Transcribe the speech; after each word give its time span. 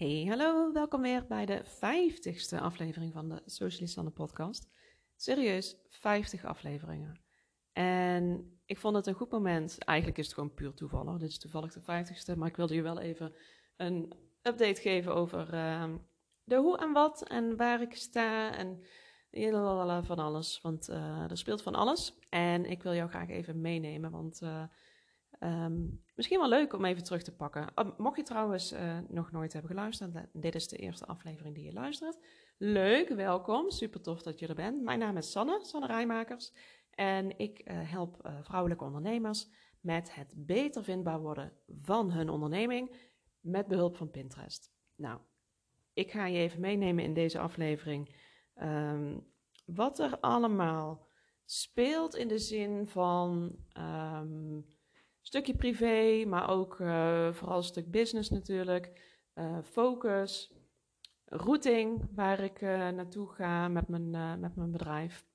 Hey, 0.00 0.24
hallo, 0.28 0.72
welkom 0.72 1.02
weer 1.02 1.26
bij 1.26 1.46
de 1.46 1.60
vijftigste 1.64 2.60
aflevering 2.60 3.12
van 3.12 3.28
de 3.28 3.42
Socialist 3.46 4.12
podcast. 4.14 4.68
Serieus, 5.16 5.76
50 5.88 6.44
afleveringen. 6.44 7.20
En 7.72 8.52
ik 8.64 8.78
vond 8.78 8.96
het 8.96 9.06
een 9.06 9.14
goed 9.14 9.30
moment. 9.30 9.78
Eigenlijk 9.78 10.18
is 10.18 10.24
het 10.24 10.34
gewoon 10.34 10.54
puur 10.54 10.74
toevallig. 10.74 11.18
Dit 11.18 11.28
is 11.28 11.38
toevallig 11.38 11.72
de 11.72 11.80
vijftigste, 11.80 12.36
maar 12.36 12.48
ik 12.48 12.56
wilde 12.56 12.74
je 12.74 12.82
wel 12.82 13.00
even 13.00 13.34
een 13.76 14.12
update 14.42 14.80
geven 14.80 15.14
over 15.14 15.54
uh, 15.54 15.94
de 16.44 16.56
hoe 16.56 16.78
en 16.78 16.92
wat 16.92 17.28
en 17.28 17.56
waar 17.56 17.82
ik 17.82 17.94
sta 17.94 18.56
en 18.56 18.82
van 20.04 20.18
alles. 20.18 20.60
Want 20.60 20.88
uh, 20.88 21.30
er 21.30 21.38
speelt 21.38 21.62
van 21.62 21.74
alles. 21.74 22.18
En 22.28 22.64
ik 22.64 22.82
wil 22.82 22.94
jou 22.94 23.08
graag 23.08 23.28
even 23.28 23.60
meenemen, 23.60 24.10
want 24.10 24.40
uh, 24.42 24.64
um, 25.40 26.04
misschien 26.14 26.38
wel 26.38 26.48
leuk 26.48 26.72
om 26.72 26.84
even 26.84 27.04
terug 27.04 27.22
te 27.22 27.36
pakken. 27.36 27.72
Oh, 27.74 27.98
mocht 27.98 28.16
je 28.16 28.22
trouwens 28.22 28.72
uh, 28.72 28.98
nog 29.08 29.32
nooit 29.32 29.52
hebben 29.52 29.70
geluisterd, 29.70 30.26
dit 30.32 30.54
is 30.54 30.68
de 30.68 30.76
eerste 30.76 31.06
aflevering 31.06 31.54
die 31.54 31.64
je 31.64 31.72
luistert. 31.72 32.18
Leuk, 32.58 33.08
welkom. 33.08 33.70
Super 33.70 34.00
tof 34.00 34.22
dat 34.22 34.38
je 34.38 34.46
er 34.46 34.54
bent. 34.54 34.82
Mijn 34.82 34.98
naam 34.98 35.16
is 35.16 35.30
Sanne, 35.30 35.58
Sanne 35.62 35.86
Rijmakers. 35.86 36.52
En 36.90 37.38
ik 37.38 37.60
help 37.64 38.30
vrouwelijke 38.42 38.84
ondernemers 38.84 39.48
met 39.80 40.14
het 40.14 40.32
beter 40.36 40.84
vindbaar 40.84 41.20
worden 41.20 41.52
van 41.82 42.10
hun 42.10 42.28
onderneming 42.28 43.08
met 43.40 43.66
behulp 43.66 43.96
van 43.96 44.10
Pinterest. 44.10 44.72
Nou, 44.94 45.20
ik 45.92 46.10
ga 46.10 46.26
je 46.26 46.38
even 46.38 46.60
meenemen 46.60 47.04
in 47.04 47.14
deze 47.14 47.38
aflevering 47.38 48.16
um, 48.62 49.26
wat 49.64 49.98
er 49.98 50.20
allemaal 50.20 51.06
speelt 51.44 52.14
in 52.14 52.28
de 52.28 52.38
zin 52.38 52.86
van 52.86 53.56
stukje 55.20 55.54
privé, 55.54 56.24
maar 56.26 56.50
ook 56.50 56.78
uh, 56.78 57.32
vooral 57.32 57.56
een 57.56 57.62
stuk 57.62 57.90
business 57.90 58.30
natuurlijk, 58.30 58.92
uh, 59.34 59.58
focus, 59.62 60.52
routing 61.24 62.08
waar 62.14 62.40
ik 62.40 62.60
uh, 62.60 62.88
naartoe 62.88 63.28
ga 63.28 63.68
met 63.68 63.88
mijn, 63.88 64.40
met 64.40 64.56
mijn 64.56 64.70
bedrijf. 64.70 65.26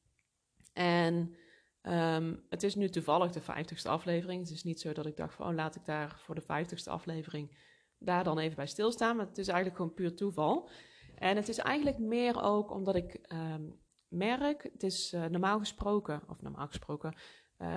En 0.74 1.36
um, 1.82 2.44
het 2.50 2.64
is 2.64 2.76
nu 2.76 2.90
toevallig 2.90 3.32
de 3.32 3.42
vijftigste 3.42 3.90
aflevering. 3.90 4.42
Het 4.42 4.52
is 4.52 4.64
niet 4.64 4.80
zo 4.80 4.94
dat 4.94 5.06
ik 5.06 5.18
dacht 5.18 5.34
van, 5.34 5.48
oh, 5.48 5.54
laat 5.54 5.76
ik 5.76 5.86
daar 5.86 6.20
voor 6.20 6.36
de 6.36 6.42
vijftigste 6.42 6.90
aflevering 6.90 7.58
daar 7.98 8.24
dan 8.24 8.40
even 8.40 8.56
bij 8.56 8.68
stilstaan. 8.68 9.16
Maar 9.16 9.26
het 9.26 9.38
is 9.38 9.48
eigenlijk 9.48 9.78
gewoon 9.78 9.94
puur 9.94 10.16
toeval. 10.16 10.70
En 11.16 11.36
het 11.36 11.50
is 11.50 11.58
eigenlijk 11.58 11.98
meer 11.98 12.42
ook 12.42 12.72
omdat 12.72 12.96
ik 12.96 13.20
um, 13.34 13.80
merk, 14.08 14.64
het 14.64 14.84
is 14.84 15.12
normaal 15.12 15.60
gesproken, 15.60 16.22
of 16.28 16.42
normaal 16.42 16.68
gesproken, 16.68 17.16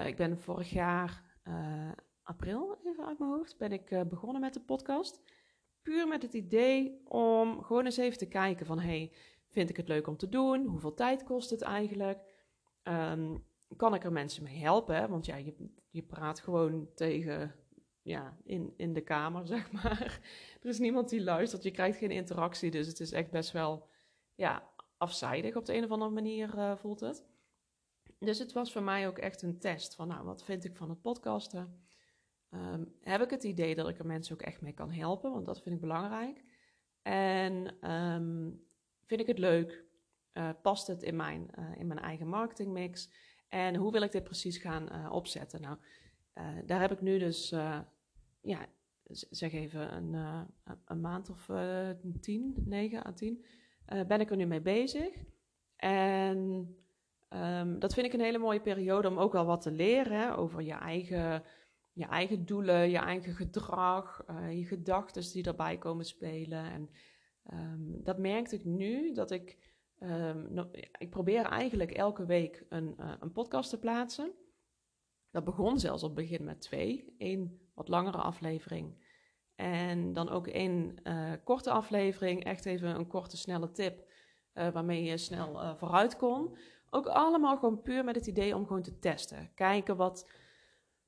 ik 0.06 0.16
ben 0.16 0.38
vorig 0.38 0.70
jaar 0.70 1.27
uh, 1.48 1.90
april, 2.22 2.78
even 2.84 3.06
uit 3.06 3.18
mijn 3.18 3.30
hoofd, 3.30 3.58
ben 3.58 3.72
ik 3.72 4.08
begonnen 4.08 4.40
met 4.40 4.54
de 4.54 4.60
podcast. 4.60 5.22
Puur 5.82 6.08
met 6.08 6.22
het 6.22 6.34
idee 6.34 7.00
om 7.04 7.62
gewoon 7.62 7.84
eens 7.84 7.96
even 7.96 8.18
te 8.18 8.28
kijken 8.28 8.66
van, 8.66 8.78
hey, 8.78 9.12
vind 9.48 9.70
ik 9.70 9.76
het 9.76 9.88
leuk 9.88 10.06
om 10.06 10.16
te 10.16 10.28
doen? 10.28 10.66
Hoeveel 10.66 10.94
tijd 10.94 11.24
kost 11.24 11.50
het 11.50 11.62
eigenlijk? 11.62 12.20
Um, 12.82 13.46
kan 13.76 13.94
ik 13.94 14.04
er 14.04 14.12
mensen 14.12 14.42
mee 14.42 14.58
helpen? 14.58 15.10
Want 15.10 15.26
ja, 15.26 15.36
je, 15.36 15.54
je 15.90 16.02
praat 16.02 16.40
gewoon 16.40 16.88
tegen 16.94 17.54
ja, 18.02 18.36
in, 18.44 18.74
in 18.76 18.92
de 18.92 19.00
kamer, 19.00 19.46
zeg 19.56 19.72
maar. 19.72 20.20
Er 20.62 20.68
is 20.68 20.78
niemand 20.78 21.08
die 21.08 21.22
luistert, 21.22 21.62
je 21.62 21.70
krijgt 21.70 21.98
geen 21.98 22.10
interactie, 22.10 22.70
dus 22.70 22.86
het 22.86 23.00
is 23.00 23.12
echt 23.12 23.30
best 23.30 23.52
wel 23.52 23.88
ja, 24.34 24.70
afzijdig 24.96 25.56
op 25.56 25.64
de 25.64 25.74
een 25.74 25.84
of 25.84 25.90
andere 25.90 26.10
manier 26.10 26.54
uh, 26.56 26.76
voelt 26.76 27.00
het. 27.00 27.24
Dus 28.18 28.38
het 28.38 28.52
was 28.52 28.72
voor 28.72 28.82
mij 28.82 29.08
ook 29.08 29.18
echt 29.18 29.42
een 29.42 29.58
test 29.58 29.94
van, 29.94 30.08
nou, 30.08 30.24
wat 30.24 30.44
vind 30.44 30.64
ik 30.64 30.76
van 30.76 30.88
het 30.88 31.00
podcasten? 31.00 31.86
Um, 32.50 32.94
heb 33.00 33.20
ik 33.20 33.30
het 33.30 33.44
idee 33.44 33.74
dat 33.74 33.88
ik 33.88 33.98
er 33.98 34.06
mensen 34.06 34.34
ook 34.34 34.42
echt 34.42 34.60
mee 34.60 34.72
kan 34.72 34.90
helpen, 34.90 35.32
want 35.32 35.46
dat 35.46 35.62
vind 35.62 35.74
ik 35.74 35.80
belangrijk. 35.80 36.44
En 37.02 37.90
um, 37.90 38.66
vind 39.06 39.20
ik 39.20 39.26
het 39.26 39.38
leuk? 39.38 39.84
Uh, 40.32 40.50
past 40.62 40.86
het 40.86 41.02
in 41.02 41.16
mijn, 41.16 41.50
uh, 41.58 41.78
in 41.78 41.86
mijn 41.86 42.00
eigen 42.00 42.28
marketingmix? 42.28 43.10
En 43.48 43.74
hoe 43.74 43.92
wil 43.92 44.02
ik 44.02 44.12
dit 44.12 44.24
precies 44.24 44.58
gaan 44.58 45.10
opzetten? 45.10 45.60
Nou, 45.60 45.78
daar 46.66 46.80
heb 46.80 46.92
ik 46.92 47.00
nu 47.00 47.18
dus 47.18 47.48
ja, 48.40 48.66
zeg 49.30 49.52
even 49.52 49.96
een, 49.96 50.46
een 50.84 51.00
maand 51.00 51.30
of 51.30 51.50
tien, 52.20 52.54
negen 52.64 53.06
à 53.06 53.12
tien, 53.12 53.44
ben 54.06 54.20
ik 54.20 54.30
er 54.30 54.36
nu 54.36 54.46
mee 54.46 54.60
bezig. 54.60 55.24
En 55.76 56.68
um, 57.28 57.78
dat 57.78 57.94
vind 57.94 58.06
ik 58.06 58.12
een 58.12 58.20
hele 58.20 58.38
mooie 58.38 58.60
periode 58.60 59.08
om 59.08 59.18
ook 59.18 59.32
wel 59.32 59.44
wat 59.44 59.60
te 59.60 59.70
leren 59.70 60.18
hè, 60.18 60.36
over 60.36 60.62
je 60.62 60.72
eigen, 60.72 61.42
je 61.92 62.06
eigen 62.06 62.46
doelen, 62.46 62.90
je 62.90 62.98
eigen 62.98 63.34
gedrag, 63.34 64.24
je 64.50 64.64
gedachten 64.64 65.32
die 65.32 65.44
erbij 65.44 65.78
komen 65.78 66.04
spelen. 66.04 66.64
En 66.64 66.90
um, 67.52 68.04
dat 68.04 68.18
merkte 68.18 68.54
ik 68.54 68.64
nu 68.64 69.12
dat 69.12 69.30
ik, 69.30 69.58
um, 69.98 70.70
ik 70.98 71.10
probeer 71.10 71.44
eigenlijk 71.44 71.90
elke 71.90 72.26
week 72.26 72.64
een, 72.68 72.94
een 73.20 73.32
podcast 73.32 73.70
te 73.70 73.78
plaatsen. 73.78 74.32
Dat 75.30 75.44
begon 75.44 75.78
zelfs 75.78 76.02
op 76.02 76.16
het 76.16 76.28
begin 76.28 76.44
met 76.44 76.60
twee. 76.60 77.14
Eén 77.18 77.60
wat 77.74 77.88
langere 77.88 78.18
aflevering. 78.18 79.06
En 79.54 80.12
dan 80.12 80.28
ook 80.28 80.46
één 80.46 80.94
uh, 81.04 81.32
korte 81.44 81.70
aflevering, 81.70 82.44
echt 82.44 82.66
even 82.66 82.94
een 82.94 83.06
korte, 83.06 83.36
snelle 83.36 83.70
tip, 83.70 84.06
waarmee 84.52 85.02
je 85.02 85.16
snel 85.16 85.76
vooruit 85.76 86.16
kon. 86.16 86.56
Ook 86.90 87.06
allemaal 87.06 87.56
gewoon 87.56 87.82
puur 87.82 88.04
met 88.04 88.14
het 88.14 88.26
idee 88.26 88.56
om 88.56 88.66
gewoon 88.66 88.82
te 88.82 88.98
testen. 88.98 89.50
Kijken 89.54 89.96
wat, 89.96 90.30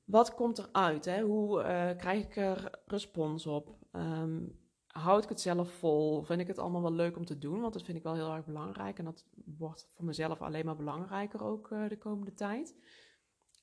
wat 0.04 0.34
komt 0.34 0.58
eruit, 0.58 1.04
hè? 1.04 1.22
hoe 1.22 1.62
krijg 1.98 2.24
ik 2.24 2.36
er 2.36 2.80
respons 2.86 3.46
op. 3.46 3.76
Um, 3.92 4.58
houd 4.86 5.22
ik 5.22 5.28
het 5.28 5.40
zelf 5.40 5.70
vol? 5.70 6.22
Vind 6.22 6.40
ik 6.40 6.46
het 6.46 6.58
allemaal 6.58 6.82
wel 6.82 6.92
leuk 6.92 7.16
om 7.16 7.24
te 7.24 7.38
doen? 7.38 7.60
Want 7.60 7.72
dat 7.72 7.82
vind 7.82 7.96
ik 7.96 8.02
wel 8.02 8.14
heel 8.14 8.34
erg 8.34 8.44
belangrijk. 8.44 8.98
En 8.98 9.04
dat 9.04 9.24
wordt 9.44 9.90
voor 9.94 10.04
mezelf 10.04 10.42
alleen 10.42 10.64
maar 10.64 10.76
belangrijker 10.76 11.44
ook 11.44 11.68
de 11.88 11.98
komende 11.98 12.34
tijd. 12.34 12.74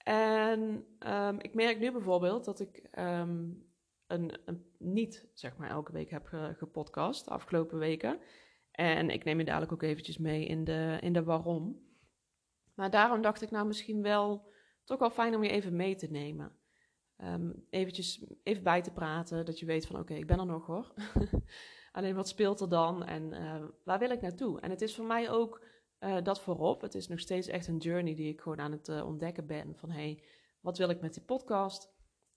En 0.07 0.85
um, 1.07 1.39
ik 1.39 1.53
merk 1.53 1.79
nu 1.79 1.91
bijvoorbeeld 1.91 2.45
dat 2.45 2.59
ik 2.59 2.89
um, 2.99 3.65
een, 4.07 4.39
een, 4.45 4.65
niet, 4.77 5.29
zeg 5.33 5.57
maar, 5.57 5.69
elke 5.69 5.91
week 5.91 6.09
heb 6.09 6.27
gepodcast 6.57 7.25
de 7.25 7.31
afgelopen 7.31 7.77
weken. 7.77 8.19
En 8.71 9.09
ik 9.09 9.23
neem 9.23 9.39
je 9.39 9.45
dadelijk 9.45 9.71
ook 9.71 9.81
eventjes 9.81 10.17
mee 10.17 10.45
in 10.45 10.63
de, 10.63 10.97
in 11.01 11.13
de 11.13 11.23
waarom. 11.23 11.85
Maar 12.77 12.89
daarom 12.89 13.21
dacht 13.21 13.41
ik 13.41 13.51
nou 13.51 13.67
misschien 13.67 14.01
wel 14.01 14.47
toch 14.83 14.99
wel 14.99 15.09
fijn 15.09 15.35
om 15.35 15.43
je 15.43 15.49
even 15.49 15.75
mee 15.75 15.95
te 15.95 16.11
nemen. 16.11 16.51
Um, 17.17 17.65
eventjes 17.69 18.25
even 18.43 18.63
bij 18.63 18.81
te 18.81 18.91
praten, 18.91 19.45
dat 19.45 19.59
je 19.59 19.65
weet 19.65 19.87
van 19.87 19.99
oké, 19.99 20.13
ik 20.13 20.27
ben 20.27 20.39
er 20.39 20.45
nog 20.45 20.65
hoor. 20.65 20.93
Alleen 21.91 22.15
wat 22.15 22.27
speelt 22.27 22.59
er 22.59 22.69
dan 22.69 23.05
en 23.05 23.33
uh, 23.33 23.63
waar 23.83 23.99
wil 23.99 24.09
ik 24.09 24.21
naartoe? 24.21 24.59
En 24.59 24.69
het 24.69 24.81
is 24.81 24.95
voor 24.95 25.05
mij 25.05 25.29
ook 25.29 25.65
uh, 25.99 26.17
dat 26.23 26.41
voorop. 26.41 26.81
Het 26.81 26.95
is 26.95 27.07
nog 27.07 27.19
steeds 27.19 27.47
echt 27.47 27.67
een 27.67 27.77
journey 27.77 28.15
die 28.15 28.33
ik 28.33 28.41
gewoon 28.41 28.59
aan 28.59 28.71
het 28.71 28.87
uh, 28.87 29.05
ontdekken 29.05 29.47
ben. 29.47 29.75
Van 29.75 29.89
hey, 29.89 30.23
wat 30.61 30.77
wil 30.77 30.89
ik 30.89 31.01
met 31.01 31.13
die 31.13 31.23
podcast? 31.23 31.95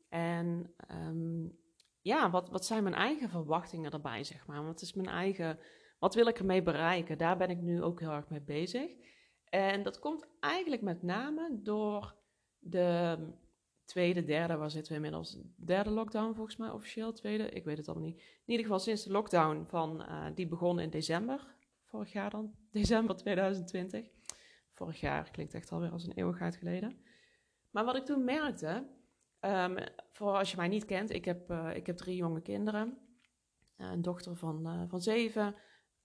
En 0.08 0.74
um, 0.90 1.58
ja, 2.00 2.30
wat, 2.30 2.48
wat 2.48 2.66
zijn 2.66 2.82
mijn 2.82 2.94
eigen 2.94 3.28
verwachtingen 3.28 3.90
erbij, 3.90 4.24
zeg 4.24 4.46
maar? 4.46 4.64
Wat 4.64 4.80
is 4.80 4.94
mijn 4.94 5.08
eigen, 5.08 5.58
wat 5.98 6.14
wil 6.14 6.26
ik 6.26 6.38
ermee 6.38 6.62
bereiken? 6.62 7.18
Daar 7.18 7.36
ben 7.36 7.50
ik 7.50 7.60
nu 7.60 7.82
ook 7.82 8.00
heel 8.00 8.12
erg 8.12 8.28
mee 8.28 8.42
bezig. 8.42 8.90
En 9.50 9.82
dat 9.82 9.98
komt 9.98 10.26
eigenlijk 10.40 10.82
met 10.82 11.02
name 11.02 11.58
door 11.62 12.14
de 12.58 13.18
tweede, 13.84 14.24
derde, 14.24 14.56
waar 14.56 14.70
zitten 14.70 14.92
we 14.92 14.96
inmiddels? 14.96 15.38
Derde 15.56 15.90
lockdown 15.90 16.34
volgens 16.34 16.56
mij 16.56 16.70
officieel, 16.70 17.12
tweede, 17.12 17.50
ik 17.50 17.64
weet 17.64 17.76
het 17.76 17.88
allemaal 17.88 18.06
niet. 18.06 18.18
In 18.20 18.50
ieder 18.50 18.64
geval 18.64 18.78
sinds 18.78 19.04
de 19.04 19.10
lockdown 19.10 19.64
van, 19.66 20.02
uh, 20.02 20.26
die 20.34 20.46
begon 20.46 20.80
in 20.80 20.90
december 20.90 21.54
vorig 21.84 22.12
jaar 22.12 22.30
dan, 22.30 22.54
december 22.72 23.16
2020. 23.16 24.08
Vorig 24.72 25.00
jaar 25.00 25.30
klinkt 25.30 25.54
echt 25.54 25.72
alweer 25.72 25.90
als 25.90 26.04
een 26.04 26.12
eeuwigheid 26.12 26.56
geleden. 26.56 26.98
Maar 27.70 27.84
wat 27.84 27.96
ik 27.96 28.04
toen 28.04 28.24
merkte, 28.24 28.86
um, 29.40 29.76
voor 30.12 30.32
als 30.32 30.50
je 30.50 30.56
mij 30.56 30.68
niet 30.68 30.84
kent, 30.84 31.10
ik 31.10 31.24
heb, 31.24 31.50
uh, 31.50 31.70
ik 31.74 31.86
heb 31.86 31.96
drie 31.96 32.16
jonge 32.16 32.40
kinderen. 32.40 32.98
Een 33.76 34.02
dochter 34.02 34.36
van, 34.36 34.86
van 34.88 35.00
zeven 35.00 35.54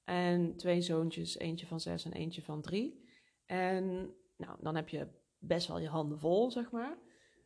en 0.04 0.56
twee 0.56 0.82
zoontjes, 0.82 1.38
eentje 1.38 1.68
van 1.68 1.80
zes 1.80 2.06
en 2.06 2.14
eentje 2.14 2.42
van 2.42 2.62
drie. 2.62 3.05
En 3.46 4.14
nou, 4.38 4.58
dan 4.60 4.76
heb 4.76 4.90
je 4.90 5.08
best 5.38 5.68
wel 5.68 5.80
je 5.80 5.88
handen 5.88 6.20
vol, 6.20 6.52
zeg 6.52 6.72
maar. 6.72 6.98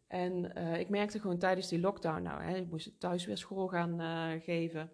En 0.08 0.58
uh, 0.58 0.80
ik 0.80 0.90
merkte 0.90 1.20
gewoon 1.20 1.38
tijdens 1.38 1.68
die 1.68 1.80
lockdown, 1.80 2.22
nou, 2.22 2.42
hè, 2.42 2.56
ik 2.56 2.70
moest 2.70 3.00
thuis 3.00 3.26
weer 3.26 3.38
school 3.38 3.68
gaan 3.68 4.00
geven, 4.42 4.92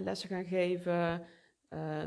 lessen 0.00 0.28
gaan 0.28 0.44
geven, 0.44 1.26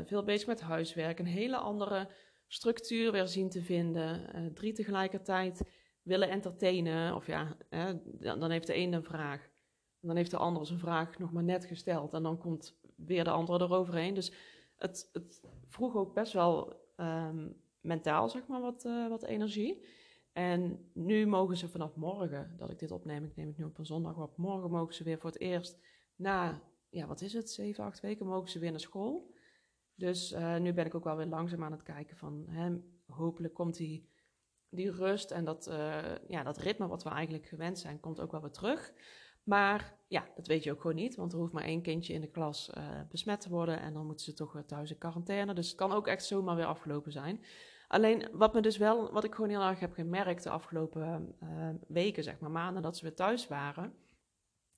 veel 0.04 0.24
bezig 0.24 0.46
met 0.46 0.60
huiswerk, 0.60 1.18
een 1.18 1.26
hele 1.26 1.56
andere 1.56 2.08
structuur 2.46 3.12
weer 3.12 3.26
zien 3.26 3.48
te 3.48 3.62
vinden. 3.62 4.30
Drie 4.54 4.72
tegelijkertijd 4.72 5.70
willen 6.02 6.30
entertainen. 6.30 7.14
Of 7.14 7.26
ja, 7.26 7.56
hè, 7.68 7.92
dan 8.18 8.50
heeft 8.50 8.66
de 8.66 8.76
een 8.76 8.92
een 8.92 9.04
vraag. 9.04 9.48
Dan 10.00 10.16
heeft 10.16 10.30
de 10.30 10.36
ander 10.36 10.66
zijn 10.66 10.78
vraag 10.78 11.18
nog 11.18 11.32
maar 11.32 11.42
net 11.42 11.64
gesteld. 11.64 12.12
En 12.12 12.22
dan 12.22 12.38
komt 12.38 12.78
weer 12.96 13.24
de 13.24 13.30
andere 13.30 13.64
eroverheen. 13.64 14.14
Dus 14.14 14.32
het, 14.76 15.08
het 15.12 15.42
vroeg 15.68 15.96
ook 15.96 16.14
best 16.14 16.32
wel 16.32 16.76
um, 16.96 17.56
mentaal, 17.80 18.28
zeg 18.28 18.46
maar, 18.46 18.60
wat, 18.60 18.84
uh, 18.84 19.08
wat 19.08 19.24
energie. 19.24 19.86
En 20.32 20.90
nu 20.94 21.26
mogen 21.26 21.56
ze 21.56 21.68
vanaf 21.68 21.96
morgen, 21.96 22.54
dat 22.56 22.70
ik 22.70 22.78
dit 22.78 22.90
opneem, 22.90 23.24
ik 23.24 23.36
neem 23.36 23.46
het 23.46 23.56
nu 23.56 23.64
op 23.64 23.78
een 23.78 23.86
zondag 23.86 24.18
op, 24.18 24.36
morgen 24.36 24.70
mogen 24.70 24.94
ze 24.94 25.04
weer 25.04 25.18
voor 25.18 25.30
het 25.30 25.40
eerst 25.40 25.78
na 26.16 26.62
ja, 26.90 27.06
wat 27.06 27.20
is 27.20 27.32
het, 27.32 27.50
zeven, 27.50 27.84
acht 27.84 28.00
weken 28.00 28.26
mogen 28.26 28.50
ze 28.50 28.58
weer 28.58 28.70
naar 28.70 28.80
school. 28.80 29.34
Dus 29.94 30.32
uh, 30.32 30.56
nu 30.56 30.72
ben 30.72 30.86
ik 30.86 30.94
ook 30.94 31.04
wel 31.04 31.16
weer 31.16 31.26
langzaam 31.26 31.64
aan 31.64 31.72
het 31.72 31.82
kijken 31.82 32.16
van, 32.16 32.44
hè, 32.48 32.76
hopelijk 33.06 33.54
komt 33.54 33.76
die, 33.76 34.08
die 34.68 34.90
rust 34.90 35.30
en 35.30 35.44
dat, 35.44 35.68
uh, 35.68 36.14
ja, 36.28 36.42
dat 36.42 36.58
ritme 36.58 36.86
wat 36.86 37.02
we 37.02 37.10
eigenlijk 37.10 37.46
gewend 37.46 37.78
zijn, 37.78 38.00
komt 38.00 38.20
ook 38.20 38.30
wel 38.30 38.40
weer 38.40 38.50
terug. 38.50 38.92
Maar 39.48 39.94
ja, 40.08 40.28
dat 40.34 40.46
weet 40.46 40.64
je 40.64 40.72
ook 40.72 40.80
gewoon 40.80 40.96
niet, 40.96 41.16
want 41.16 41.32
er 41.32 41.38
hoeft 41.38 41.52
maar 41.52 41.64
één 41.64 41.82
kindje 41.82 42.12
in 42.12 42.20
de 42.20 42.30
klas 42.30 42.70
uh, 42.78 42.84
besmet 43.08 43.40
te 43.40 43.48
worden 43.48 43.80
en 43.80 43.92
dan 43.92 44.06
moeten 44.06 44.24
ze 44.24 44.34
toch 44.34 44.52
weer 44.52 44.64
thuis 44.64 44.90
in 44.90 44.98
quarantaine. 44.98 45.54
Dus 45.54 45.68
het 45.68 45.76
kan 45.76 45.92
ook 45.92 46.06
echt 46.06 46.24
zomaar 46.24 46.56
weer 46.56 46.64
afgelopen 46.64 47.12
zijn. 47.12 47.44
Alleen 47.88 48.28
wat 48.32 48.54
me 48.54 48.60
dus 48.60 48.76
wel, 48.76 49.12
wat 49.12 49.24
ik 49.24 49.34
gewoon 49.34 49.50
heel 49.50 49.62
erg 49.62 49.80
heb 49.80 49.92
gemerkt 49.92 50.42
de 50.42 50.50
afgelopen 50.50 51.36
uh, 51.42 51.68
weken, 51.86 52.22
zeg 52.22 52.38
maar, 52.38 52.50
maanden 52.50 52.82
dat 52.82 52.96
ze 52.96 53.02
weer 53.04 53.14
thuis 53.14 53.48
waren, 53.48 53.94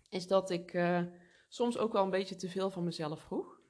is 0.08 0.26
dat 0.26 0.50
ik 0.50 0.80
soms 1.48 1.78
ook 1.78 1.92
wel 1.92 2.04
een 2.04 2.10
beetje 2.10 2.36
te 2.36 2.48
veel 2.48 2.70
van 2.70 2.84
mezelf 2.84 3.20
vroeg. 3.20 3.60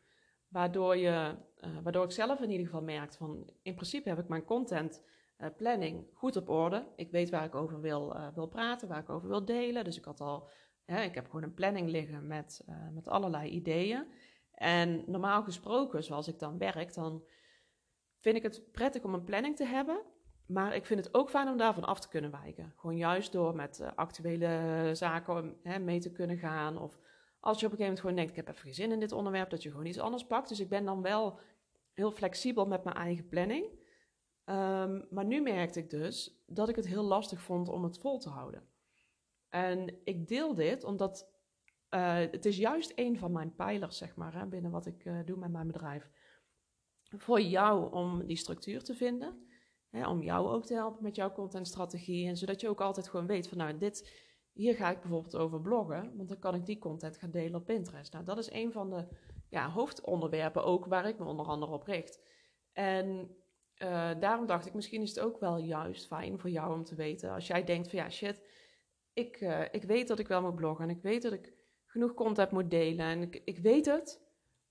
Waardoor, 0.49 0.97
je, 0.97 1.37
waardoor 1.82 2.05
ik 2.05 2.11
zelf 2.11 2.41
in 2.41 2.50
ieder 2.50 2.67
geval 2.67 2.82
merkt 2.82 3.17
van, 3.17 3.50
in 3.62 3.75
principe 3.75 4.08
heb 4.08 4.19
ik 4.19 4.29
mijn 4.29 4.44
content 4.44 5.02
planning 5.56 6.06
goed 6.14 6.37
op 6.37 6.49
orde. 6.49 6.87
Ik 6.97 7.11
weet 7.11 7.31
waar 7.31 7.44
ik 7.44 7.55
over 7.55 7.81
wil, 7.81 8.17
wil 8.35 8.47
praten, 8.47 8.88
waar 8.88 9.00
ik 9.00 9.11
over 9.11 9.29
wil 9.29 9.44
delen. 9.44 9.85
Dus 9.85 9.99
ik 9.99 10.05
had 10.05 10.20
al, 10.20 10.49
ik 10.98 11.14
heb 11.14 11.26
gewoon 11.26 11.42
een 11.42 11.54
planning 11.54 11.88
liggen 11.88 12.26
met, 12.26 12.64
met 12.92 13.08
allerlei 13.08 13.50
ideeën. 13.50 14.06
En 14.54 15.02
normaal 15.06 15.42
gesproken, 15.42 16.04
zoals 16.04 16.28
ik 16.28 16.38
dan 16.38 16.58
werk, 16.58 16.94
dan 16.94 17.25
vind 18.19 18.37
ik 18.37 18.42
het 18.42 18.72
prettig 18.72 19.02
om 19.02 19.14
een 19.14 19.25
planning 19.25 19.56
te 19.56 19.64
hebben. 19.64 20.02
Maar 20.46 20.75
ik 20.75 20.87
vind 20.87 21.04
het 21.04 21.14
ook 21.14 21.31
fijn 21.31 21.48
om 21.48 21.56
daarvan 21.56 21.84
af 21.84 22.00
te 22.00 22.08
kunnen 22.08 22.31
wijken. 22.31 22.72
Gewoon 22.76 22.96
juist 22.96 23.32
door 23.32 23.54
met 23.54 23.78
uh, 23.81 23.88
actuele 23.94 24.90
zaken 24.94 25.56
hè, 25.62 25.78
mee 25.78 26.00
te 26.00 26.12
kunnen 26.12 26.38
gaan. 26.38 26.78
Of 26.78 26.98
als 27.40 27.60
je 27.60 27.66
op 27.66 27.72
een 27.72 27.78
gegeven 27.78 27.78
moment 27.78 28.00
gewoon 28.00 28.16
denkt, 28.16 28.31
ik 28.31 28.37
heb 28.37 28.48
even 28.48 28.62
geen 28.62 28.75
zin 28.75 28.92
in 28.92 29.00
dit 29.00 29.12
onderwerp, 29.12 29.50
dat 29.50 29.62
je 29.62 29.70
gewoon 29.70 29.87
iets 29.87 29.98
anders 29.98 30.26
pakt. 30.26 30.48
Dus 30.48 30.60
ik 30.60 30.69
ben 30.69 30.84
dan 30.84 31.02
wel 31.02 31.38
heel 31.92 32.10
flexibel 32.10 32.66
met 32.66 32.84
mijn 32.84 32.96
eigen 32.96 33.28
planning. 33.28 33.64
Um, 34.44 35.06
maar 35.10 35.25
nu 35.25 35.40
merkte 35.40 35.78
ik 35.78 35.90
dus 35.90 36.44
dat 36.46 36.69
ik 36.69 36.76
het 36.76 36.87
heel 36.87 37.02
lastig 37.04 37.40
vond 37.40 37.69
om 37.69 37.84
het 37.84 37.98
vol 37.98 38.19
te 38.19 38.28
houden. 38.28 38.62
En 39.50 40.00
ik 40.05 40.29
deel 40.29 40.55
dit 40.55 40.85
omdat 40.85 41.29
uh, 41.91 42.14
het 42.14 42.47
is 42.47 42.56
juist 42.56 42.93
een 42.94 43.19
van 43.19 43.32
mijn 43.32 43.55
pijlers, 43.55 43.97
zeg 43.97 44.17
maar, 44.17 44.35
hè, 44.35 44.47
binnen 44.47 44.70
wat 44.70 44.87
ik 44.87 45.05
uh, 45.05 45.19
doe 45.25 45.37
met 45.37 45.50
mijn 45.50 45.67
bedrijf 45.67 46.11
voor 47.17 47.41
jou 47.41 47.93
om 47.93 48.26
die 48.26 48.37
structuur 48.37 48.82
te 48.82 48.94
vinden. 48.94 49.49
Hè, 49.88 50.08
om 50.08 50.23
jou 50.23 50.49
ook 50.49 50.67
te 50.67 50.75
helpen 50.75 51.02
met 51.02 51.17
jouw 51.17 51.32
contentstrategie. 51.32 52.29
En 52.29 52.37
zodat 52.37 52.61
je 52.61 52.69
ook 52.69 52.81
altijd 52.81 53.08
gewoon 53.08 53.26
weet 53.26 53.49
van 53.49 53.58
nou, 53.58 53.79
dit, 53.79 54.11
hier 54.52 54.75
ga 54.75 54.91
ik 54.91 55.00
bijvoorbeeld 55.00 55.37
over 55.37 55.61
bloggen. 55.61 56.17
Want 56.17 56.29
dan 56.29 56.38
kan 56.38 56.55
ik 56.55 56.67
die 56.67 56.79
content 56.79 57.17
gaan 57.17 57.31
delen 57.31 57.61
op 57.61 57.67
Pinterest. 57.67 58.12
Nou, 58.12 58.25
dat 58.25 58.38
is 58.38 58.50
een 58.50 58.73
van 58.73 58.91
de 58.91 59.06
ja, 59.49 59.70
hoofdonderwerpen 59.70 60.64
ook 60.64 60.87
waar 60.87 61.08
ik 61.08 61.19
me 61.19 61.25
onder 61.25 61.47
andere 61.47 61.73
op 61.73 61.82
richt. 61.82 62.20
En 62.73 63.37
uh, 63.82 64.11
daarom 64.20 64.47
dacht 64.47 64.67
ik, 64.67 64.75
misschien 64.75 65.02
is 65.02 65.08
het 65.08 65.20
ook 65.20 65.41
wel 65.41 65.56
juist 65.56 66.06
fijn 66.06 66.38
voor 66.38 66.50
jou 66.50 66.75
om 66.75 66.85
te 66.85 66.94
weten. 66.94 67.31
Als 67.31 67.47
jij 67.47 67.64
denkt 67.64 67.91
van 67.91 67.99
ja, 67.99 68.11
shit, 68.11 68.43
ik, 69.20 69.40
uh, 69.40 69.61
ik 69.70 69.82
weet 69.82 70.08
dat 70.08 70.19
ik 70.19 70.28
wel 70.28 70.43
moet 70.43 70.55
bloggen. 70.55 70.84
En 70.88 70.96
ik 70.96 71.02
weet 71.02 71.22
dat 71.22 71.32
ik 71.32 71.52
genoeg 71.87 72.14
content 72.14 72.50
moet 72.50 72.70
delen. 72.70 73.06
En 73.06 73.22
ik, 73.22 73.43
ik 73.44 73.58
weet 73.58 73.87
het. 73.87 74.20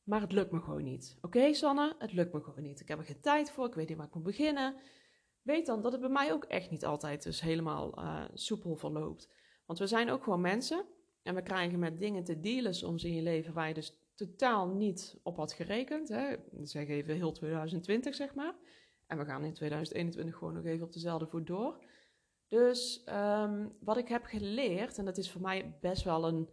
Maar 0.03 0.21
het 0.21 0.31
lukt 0.31 0.51
me 0.51 0.59
gewoon 0.59 0.83
niet. 0.83 1.17
Oké, 1.21 1.53
Sanne, 1.53 1.95
het 1.99 2.13
lukt 2.13 2.33
me 2.33 2.41
gewoon 2.41 2.63
niet. 2.63 2.79
Ik 2.79 2.87
heb 2.87 2.99
er 2.99 3.05
geen 3.05 3.21
tijd 3.21 3.51
voor, 3.51 3.65
ik 3.65 3.73
weet 3.73 3.87
niet 3.87 3.97
waar 3.97 4.07
ik 4.07 4.13
moet 4.13 4.23
beginnen. 4.23 4.75
Weet 5.41 5.65
dan 5.65 5.81
dat 5.81 5.91
het 5.91 6.01
bij 6.01 6.09
mij 6.09 6.33
ook 6.33 6.43
echt 6.43 6.71
niet 6.71 6.85
altijd 6.85 7.23
dus 7.23 7.41
helemaal 7.41 7.99
uh, 7.99 8.23
soepel 8.33 8.75
verloopt. 8.75 9.29
Want 9.65 9.79
we 9.79 9.87
zijn 9.87 10.09
ook 10.09 10.23
gewoon 10.23 10.41
mensen 10.41 10.85
en 11.23 11.35
we 11.35 11.41
krijgen 11.41 11.79
met 11.79 11.99
dingen 11.99 12.23
te 12.23 12.39
dealen 12.39 12.73
soms 12.73 13.03
in 13.03 13.13
je 13.13 13.21
leven 13.21 13.53
waar 13.53 13.67
je 13.67 13.73
dus 13.73 13.97
totaal 14.15 14.67
niet 14.67 15.19
op 15.23 15.35
had 15.35 15.53
gerekend. 15.53 16.09
Hè? 16.09 16.35
Zeg 16.63 16.87
even 16.87 17.15
heel 17.15 17.31
2020, 17.31 18.15
zeg 18.15 18.35
maar. 18.35 18.55
En 19.07 19.17
we 19.17 19.25
gaan 19.25 19.43
in 19.43 19.53
2021 19.53 20.35
gewoon 20.37 20.53
nog 20.53 20.65
even 20.65 20.85
op 20.85 20.93
dezelfde 20.93 21.27
voet 21.27 21.47
door. 21.47 21.83
Dus 22.49 23.03
um, 23.09 23.75
wat 23.79 23.97
ik 23.97 24.07
heb 24.07 24.25
geleerd, 24.25 24.97
en 24.97 25.05
dat 25.05 25.17
is 25.17 25.31
voor 25.31 25.41
mij 25.41 25.77
best 25.81 26.03
wel 26.03 26.27
een, 26.27 26.49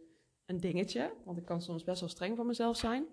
een 0.46 0.60
dingetje, 0.60 1.12
want 1.24 1.38
ik 1.38 1.44
kan 1.44 1.62
soms 1.62 1.84
best 1.84 2.00
wel 2.00 2.08
streng 2.08 2.36
voor 2.36 2.46
mezelf 2.46 2.76
zijn 2.76 3.06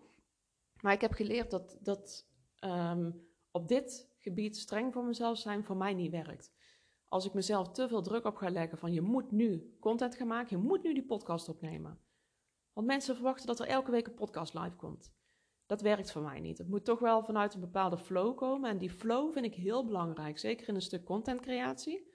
maar 0.83 0.93
ik 0.93 1.01
heb 1.01 1.13
geleerd 1.13 1.51
dat, 1.51 1.77
dat 1.81 2.27
um, 2.59 3.27
op 3.51 3.67
dit 3.67 4.13
gebied 4.17 4.57
streng 4.57 4.93
voor 4.93 5.03
mezelf 5.03 5.37
zijn 5.37 5.63
voor 5.63 5.77
mij 5.77 5.93
niet 5.93 6.11
werkt. 6.11 6.51
Als 7.05 7.25
ik 7.25 7.33
mezelf 7.33 7.71
te 7.71 7.87
veel 7.87 8.01
druk 8.01 8.25
op 8.25 8.35
ga 8.35 8.49
leggen 8.49 8.77
van 8.77 8.93
je 8.93 9.01
moet 9.01 9.31
nu 9.31 9.77
content 9.79 10.15
gaan 10.15 10.27
maken, 10.27 10.57
je 10.57 10.63
moet 10.63 10.83
nu 10.83 10.93
die 10.93 11.05
podcast 11.05 11.49
opnemen. 11.49 11.99
Want 12.73 12.87
mensen 12.87 13.15
verwachten 13.15 13.47
dat 13.47 13.59
er 13.59 13.67
elke 13.67 13.91
week 13.91 14.07
een 14.07 14.13
podcast 14.13 14.53
live 14.53 14.75
komt. 14.75 15.13
Dat 15.65 15.81
werkt 15.81 16.11
voor 16.11 16.21
mij 16.21 16.39
niet. 16.39 16.57
Het 16.57 16.69
moet 16.69 16.85
toch 16.85 16.99
wel 16.99 17.23
vanuit 17.23 17.53
een 17.53 17.59
bepaalde 17.59 17.97
flow 17.97 18.37
komen. 18.37 18.69
En 18.69 18.77
die 18.77 18.89
flow 18.89 19.33
vind 19.33 19.45
ik 19.45 19.55
heel 19.55 19.85
belangrijk, 19.85 20.39
zeker 20.39 20.67
in 20.67 20.75
een 20.75 20.81
stuk 20.81 21.05
contentcreatie, 21.05 22.12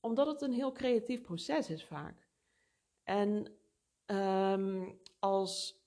omdat 0.00 0.26
het 0.26 0.42
een 0.42 0.52
heel 0.52 0.72
creatief 0.72 1.20
proces 1.20 1.70
is 1.70 1.84
vaak. 1.84 2.28
En 3.04 3.46
um, 4.06 4.98
als 5.18 5.80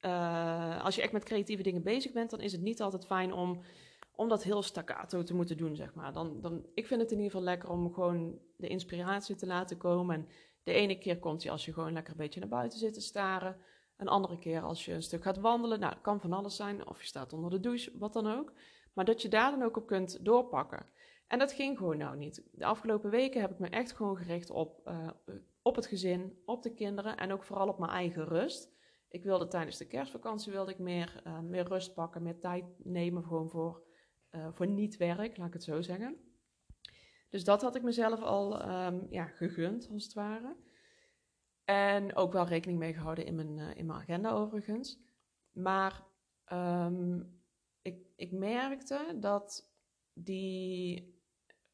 uh, 0.00 0.84
als 0.84 0.94
je 0.94 1.02
echt 1.02 1.12
met 1.12 1.24
creatieve 1.24 1.62
dingen 1.62 1.82
bezig 1.82 2.12
bent, 2.12 2.30
dan 2.30 2.40
is 2.40 2.52
het 2.52 2.60
niet 2.60 2.80
altijd 2.80 3.06
fijn 3.06 3.32
om, 3.32 3.62
om 4.14 4.28
dat 4.28 4.42
heel 4.42 4.62
staccato 4.62 5.22
te 5.22 5.34
moeten 5.34 5.56
doen, 5.56 5.76
zeg 5.76 5.94
maar. 5.94 6.12
Dan, 6.12 6.40
dan, 6.40 6.66
ik 6.74 6.86
vind 6.86 7.00
het 7.00 7.10
in 7.10 7.16
ieder 7.16 7.30
geval 7.30 7.46
lekker 7.46 7.70
om 7.70 7.92
gewoon 7.92 8.38
de 8.56 8.68
inspiratie 8.68 9.34
te 9.34 9.46
laten 9.46 9.76
komen. 9.76 10.14
En 10.14 10.28
de 10.62 10.72
ene 10.72 10.98
keer 10.98 11.18
komt 11.18 11.40
die 11.40 11.50
als 11.50 11.64
je 11.64 11.72
gewoon 11.72 11.92
lekker 11.92 12.12
een 12.12 12.18
beetje 12.18 12.40
naar 12.40 12.48
buiten 12.48 12.78
zit 12.78 12.94
te 12.94 13.00
staren. 13.00 13.56
Een 13.96 14.08
andere 14.08 14.38
keer 14.38 14.62
als 14.62 14.84
je 14.84 14.92
een 14.92 15.02
stuk 15.02 15.22
gaat 15.22 15.38
wandelen. 15.38 15.80
Nou, 15.80 15.94
kan 16.02 16.20
van 16.20 16.32
alles 16.32 16.56
zijn. 16.56 16.88
Of 16.88 17.00
je 17.00 17.06
staat 17.06 17.32
onder 17.32 17.50
de 17.50 17.60
douche, 17.60 17.92
wat 17.98 18.12
dan 18.12 18.26
ook. 18.26 18.52
Maar 18.92 19.04
dat 19.04 19.22
je 19.22 19.28
daar 19.28 19.50
dan 19.50 19.62
ook 19.62 19.76
op 19.76 19.86
kunt 19.86 20.24
doorpakken. 20.24 20.86
En 21.30 21.38
dat 21.38 21.52
ging 21.52 21.78
gewoon 21.78 21.98
nou 21.98 22.16
niet. 22.16 22.42
De 22.52 22.64
afgelopen 22.64 23.10
weken 23.10 23.40
heb 23.40 23.50
ik 23.50 23.58
me 23.58 23.68
echt 23.68 23.92
gewoon 23.92 24.16
gericht 24.16 24.50
op, 24.50 24.88
uh, 24.88 25.10
op 25.62 25.76
het 25.76 25.86
gezin, 25.86 26.42
op 26.44 26.62
de 26.62 26.74
kinderen 26.74 27.16
en 27.16 27.32
ook 27.32 27.44
vooral 27.44 27.68
op 27.68 27.78
mijn 27.78 27.90
eigen 27.90 28.24
rust. 28.24 28.72
Ik 29.08 29.22
wilde 29.22 29.48
tijdens 29.48 29.76
de 29.76 29.86
kerstvakantie 29.86 30.52
wilde 30.52 30.70
ik 30.70 30.78
meer, 30.78 31.22
uh, 31.26 31.40
meer 31.40 31.68
rust 31.68 31.94
pakken, 31.94 32.22
meer 32.22 32.38
tijd 32.38 32.64
nemen 32.78 33.24
gewoon 33.24 33.50
voor, 33.50 33.82
uh, 34.30 34.48
voor 34.52 34.66
niet-werk, 34.66 35.36
laat 35.36 35.46
ik 35.46 35.52
het 35.52 35.64
zo 35.64 35.80
zeggen. 35.80 36.16
Dus 37.28 37.44
dat 37.44 37.62
had 37.62 37.76
ik 37.76 37.82
mezelf 37.82 38.20
al 38.20 38.68
um, 38.68 39.06
ja, 39.10 39.24
gegund, 39.24 39.88
als 39.92 40.04
het 40.04 40.12
ware. 40.12 40.56
En 41.64 42.16
ook 42.16 42.32
wel 42.32 42.46
rekening 42.46 42.78
mee 42.78 42.94
gehouden 42.94 43.26
in 43.26 43.34
mijn, 43.34 43.76
in 43.76 43.86
mijn 43.86 43.98
agenda 43.98 44.30
overigens. 44.30 45.00
Maar 45.52 46.04
um, 46.52 47.40
ik, 47.82 48.06
ik 48.16 48.32
merkte 48.32 49.16
dat 49.20 49.70
die, 50.12 51.09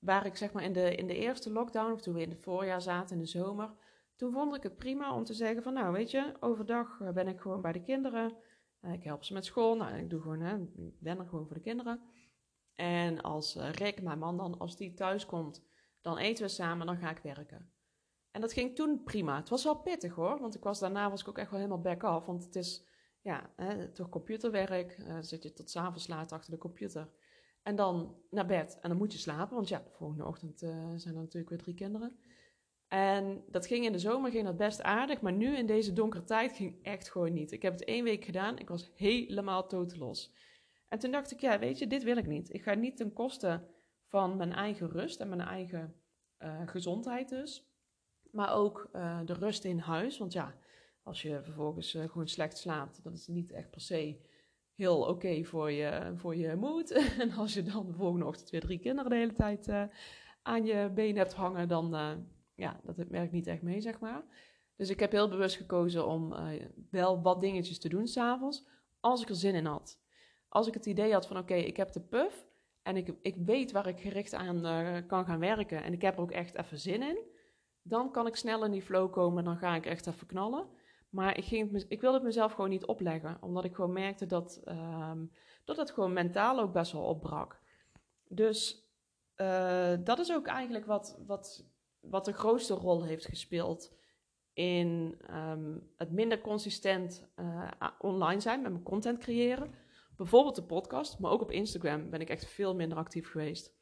waar 0.06 0.26
ik 0.26 0.36
zeg 0.36 0.52
maar 0.52 0.62
in 0.62 0.72
de, 0.72 0.94
in 0.94 1.06
de 1.06 1.16
eerste 1.16 1.52
lockdown, 1.52 1.92
of 1.92 2.00
toen 2.00 2.14
we 2.14 2.20
in 2.20 2.30
het 2.30 2.42
voorjaar 2.42 2.82
zaten, 2.82 3.16
in 3.16 3.22
de 3.22 3.28
zomer, 3.28 3.70
toen 4.16 4.32
vond 4.32 4.54
ik 4.54 4.62
het 4.62 4.76
prima 4.76 5.14
om 5.14 5.24
te 5.24 5.34
zeggen 5.34 5.62
van 5.62 5.72
nou 5.72 5.92
weet 5.92 6.10
je, 6.10 6.34
overdag 6.40 7.00
eh, 7.00 7.10
ben 7.10 7.28
ik 7.28 7.40
gewoon 7.40 7.60
bij 7.60 7.72
de 7.72 7.82
kinderen. 7.82 8.36
Uh, 8.80 8.92
ik 8.92 9.02
help 9.02 9.24
ze 9.24 9.32
met 9.32 9.44
school. 9.44 9.76
Nou, 9.76 9.96
ik 9.96 10.10
doe 10.10 10.20
gewoon, 10.20 10.40
hè, 10.40 10.56
ben 10.98 11.18
er 11.18 11.26
gewoon 11.26 11.46
voor 11.46 11.56
de 11.56 11.62
kinderen. 11.62 12.00
En 12.74 13.20
als 13.20 13.56
uh, 13.56 13.70
Rick, 13.70 14.02
mijn 14.02 14.18
man 14.18 14.36
dan, 14.36 14.58
als 14.58 14.76
die 14.76 14.94
thuis 14.94 15.26
komt, 15.26 15.64
dan 16.00 16.18
eten 16.18 16.44
we 16.44 16.50
samen, 16.50 16.86
dan 16.86 16.96
ga 16.96 17.10
ik 17.10 17.18
werken. 17.18 17.70
En 18.30 18.40
dat 18.40 18.52
ging 18.52 18.74
toen 18.74 19.02
prima. 19.02 19.36
Het 19.36 19.48
was 19.48 19.64
wel 19.64 19.76
pittig 19.76 20.14
hoor, 20.14 20.40
want 20.40 20.54
ik 20.54 20.62
was, 20.62 20.78
daarna 20.78 21.10
was 21.10 21.20
ik 21.20 21.28
ook 21.28 21.38
echt 21.38 21.50
wel 21.50 21.60
helemaal 21.60 21.80
back 21.80 22.02
off. 22.02 22.26
Want 22.26 22.44
het 22.44 22.56
is, 22.56 22.86
ja, 23.20 23.52
hè, 23.56 23.92
toch 23.92 24.08
computerwerk. 24.08 25.02
Zit 25.20 25.42
je 25.42 25.52
tot 25.52 25.70
s'avonds 25.70 26.08
laat 26.08 26.32
achter 26.32 26.50
de 26.50 26.58
computer. 26.58 27.08
En 27.66 27.76
dan 27.76 28.14
naar 28.30 28.46
bed. 28.46 28.78
En 28.80 28.88
dan 28.88 28.98
moet 28.98 29.12
je 29.12 29.18
slapen, 29.18 29.54
want 29.54 29.68
ja, 29.68 29.78
de 29.78 29.90
volgende 29.90 30.26
ochtend 30.26 30.58
zijn 30.96 31.14
er 31.14 31.20
natuurlijk 31.20 31.48
weer 31.48 31.58
drie 31.58 31.74
kinderen. 31.74 32.16
En 32.88 33.44
dat 33.48 33.66
ging 33.66 33.84
in 33.84 33.92
de 33.92 33.98
zomer 33.98 34.30
ging 34.30 34.44
dat 34.44 34.56
best 34.56 34.82
aardig, 34.82 35.20
maar 35.20 35.32
nu 35.32 35.56
in 35.56 35.66
deze 35.66 35.92
donkere 35.92 36.24
tijd 36.24 36.52
ging 36.52 36.78
echt 36.82 37.10
gewoon 37.10 37.32
niet. 37.32 37.52
Ik 37.52 37.62
heb 37.62 37.72
het 37.72 37.84
één 37.84 38.04
week 38.04 38.24
gedaan, 38.24 38.58
ik 38.58 38.68
was 38.68 38.90
helemaal 38.94 39.66
los. 39.98 40.32
En 40.88 40.98
toen 40.98 41.10
dacht 41.10 41.30
ik, 41.30 41.40
ja, 41.40 41.58
weet 41.58 41.78
je, 41.78 41.86
dit 41.86 42.02
wil 42.02 42.16
ik 42.16 42.26
niet. 42.26 42.52
Ik 42.54 42.62
ga 42.62 42.74
niet 42.74 42.96
ten 42.96 43.12
koste 43.12 43.66
van 44.04 44.36
mijn 44.36 44.52
eigen 44.52 44.90
rust 44.90 45.20
en 45.20 45.28
mijn 45.28 45.40
eigen 45.40 45.94
uh, 46.38 46.60
gezondheid 46.66 47.28
dus. 47.28 47.70
Maar 48.30 48.54
ook 48.54 48.88
uh, 48.92 49.20
de 49.24 49.32
rust 49.32 49.64
in 49.64 49.78
huis. 49.78 50.18
Want 50.18 50.32
ja, 50.32 50.54
als 51.02 51.22
je 51.22 51.42
vervolgens 51.42 51.90
gewoon 51.90 52.28
slecht 52.28 52.58
slaapt, 52.58 53.02
dat 53.02 53.14
is 53.14 53.26
niet 53.26 53.52
echt 53.52 53.70
per 53.70 53.80
se 53.80 54.20
heel 54.76 55.00
oké 55.00 55.44
voor, 55.44 55.70
je, 55.70 56.12
voor 56.14 56.36
je 56.36 56.56
moed. 56.56 56.90
en 57.20 57.32
als 57.32 57.54
je 57.54 57.62
dan 57.62 57.86
de 57.86 57.92
volgende 57.92 58.26
ochtend 58.26 58.50
weer 58.50 58.60
drie 58.60 58.78
kinderen 58.78 59.10
de 59.10 59.16
hele 59.16 59.34
tijd 59.34 59.88
aan 60.42 60.64
je 60.64 60.90
been 60.94 61.16
hebt 61.16 61.34
hangen, 61.34 61.68
dan 61.68 61.94
ja, 62.54 62.80
dat 62.84 62.96
werkt 63.08 63.32
niet 63.32 63.46
echt 63.46 63.62
mee, 63.62 63.80
zeg 63.80 64.00
maar. 64.00 64.24
Dus 64.76 64.90
ik 64.90 65.00
heb 65.00 65.12
heel 65.12 65.28
bewust 65.28 65.56
gekozen 65.56 66.06
om 66.06 66.32
uh, 66.32 66.48
wel 66.90 67.22
wat 67.22 67.40
dingetjes 67.40 67.78
te 67.78 67.88
doen 67.88 68.06
s'avonds, 68.06 68.66
als 69.00 69.22
ik 69.22 69.28
er 69.28 69.36
zin 69.36 69.54
in 69.54 69.66
had. 69.66 70.00
Als 70.48 70.66
ik 70.66 70.74
het 70.74 70.86
idee 70.86 71.12
had 71.12 71.26
van, 71.26 71.38
oké, 71.38 71.54
ik 71.54 71.76
heb 71.76 71.92
de 71.92 72.00
puff 72.00 72.48
en 72.82 72.96
ik, 72.96 73.14
ik 73.22 73.36
weet 73.36 73.72
waar 73.72 73.86
ik 73.86 74.00
gericht 74.00 74.34
aan 74.34 74.66
uh, 74.66 74.96
kan 75.06 75.24
gaan 75.24 75.38
werken 75.38 75.82
en 75.82 75.92
ik 75.92 76.02
heb 76.02 76.14
er 76.14 76.20
ook 76.20 76.30
echt 76.30 76.56
even 76.56 76.78
zin 76.78 77.02
in, 77.02 77.18
dan 77.82 78.10
kan 78.12 78.26
ik 78.26 78.36
snel 78.36 78.64
in 78.64 78.70
die 78.70 78.82
flow 78.82 79.12
komen, 79.12 79.44
dan 79.44 79.56
ga 79.56 79.74
ik 79.74 79.86
echt 79.86 80.06
even 80.06 80.26
knallen. 80.26 80.66
Maar 81.08 81.38
ik, 81.38 81.44
ging, 81.44 81.84
ik 81.88 82.00
wilde 82.00 82.16
het 82.16 82.26
mezelf 82.26 82.52
gewoon 82.52 82.70
niet 82.70 82.86
opleggen, 82.86 83.38
omdat 83.40 83.64
ik 83.64 83.74
gewoon 83.74 83.92
merkte 83.92 84.26
dat, 84.26 84.62
um, 84.68 85.32
dat 85.64 85.76
het 85.76 85.90
gewoon 85.90 86.12
mentaal 86.12 86.58
ook 86.58 86.72
best 86.72 86.92
wel 86.92 87.02
opbrak. 87.02 87.60
Dus 88.28 88.88
uh, 89.36 89.94
dat 90.04 90.18
is 90.18 90.32
ook 90.32 90.46
eigenlijk 90.46 90.86
wat, 90.86 91.18
wat, 91.26 91.66
wat 92.00 92.24
de 92.24 92.32
grootste 92.32 92.74
rol 92.74 93.04
heeft 93.04 93.24
gespeeld 93.24 93.94
in 94.52 95.18
um, 95.30 95.90
het 95.96 96.12
minder 96.12 96.40
consistent 96.40 97.28
uh, 97.36 97.70
online 97.98 98.40
zijn 98.40 98.62
met 98.62 98.70
mijn 98.70 98.84
content 98.84 99.18
creëren. 99.18 99.74
Bijvoorbeeld 100.16 100.54
de 100.54 100.62
podcast, 100.62 101.18
maar 101.18 101.30
ook 101.30 101.42
op 101.42 101.50
Instagram 101.50 102.10
ben 102.10 102.20
ik 102.20 102.30
echt 102.30 102.46
veel 102.46 102.74
minder 102.74 102.98
actief 102.98 103.30
geweest. 103.30 103.74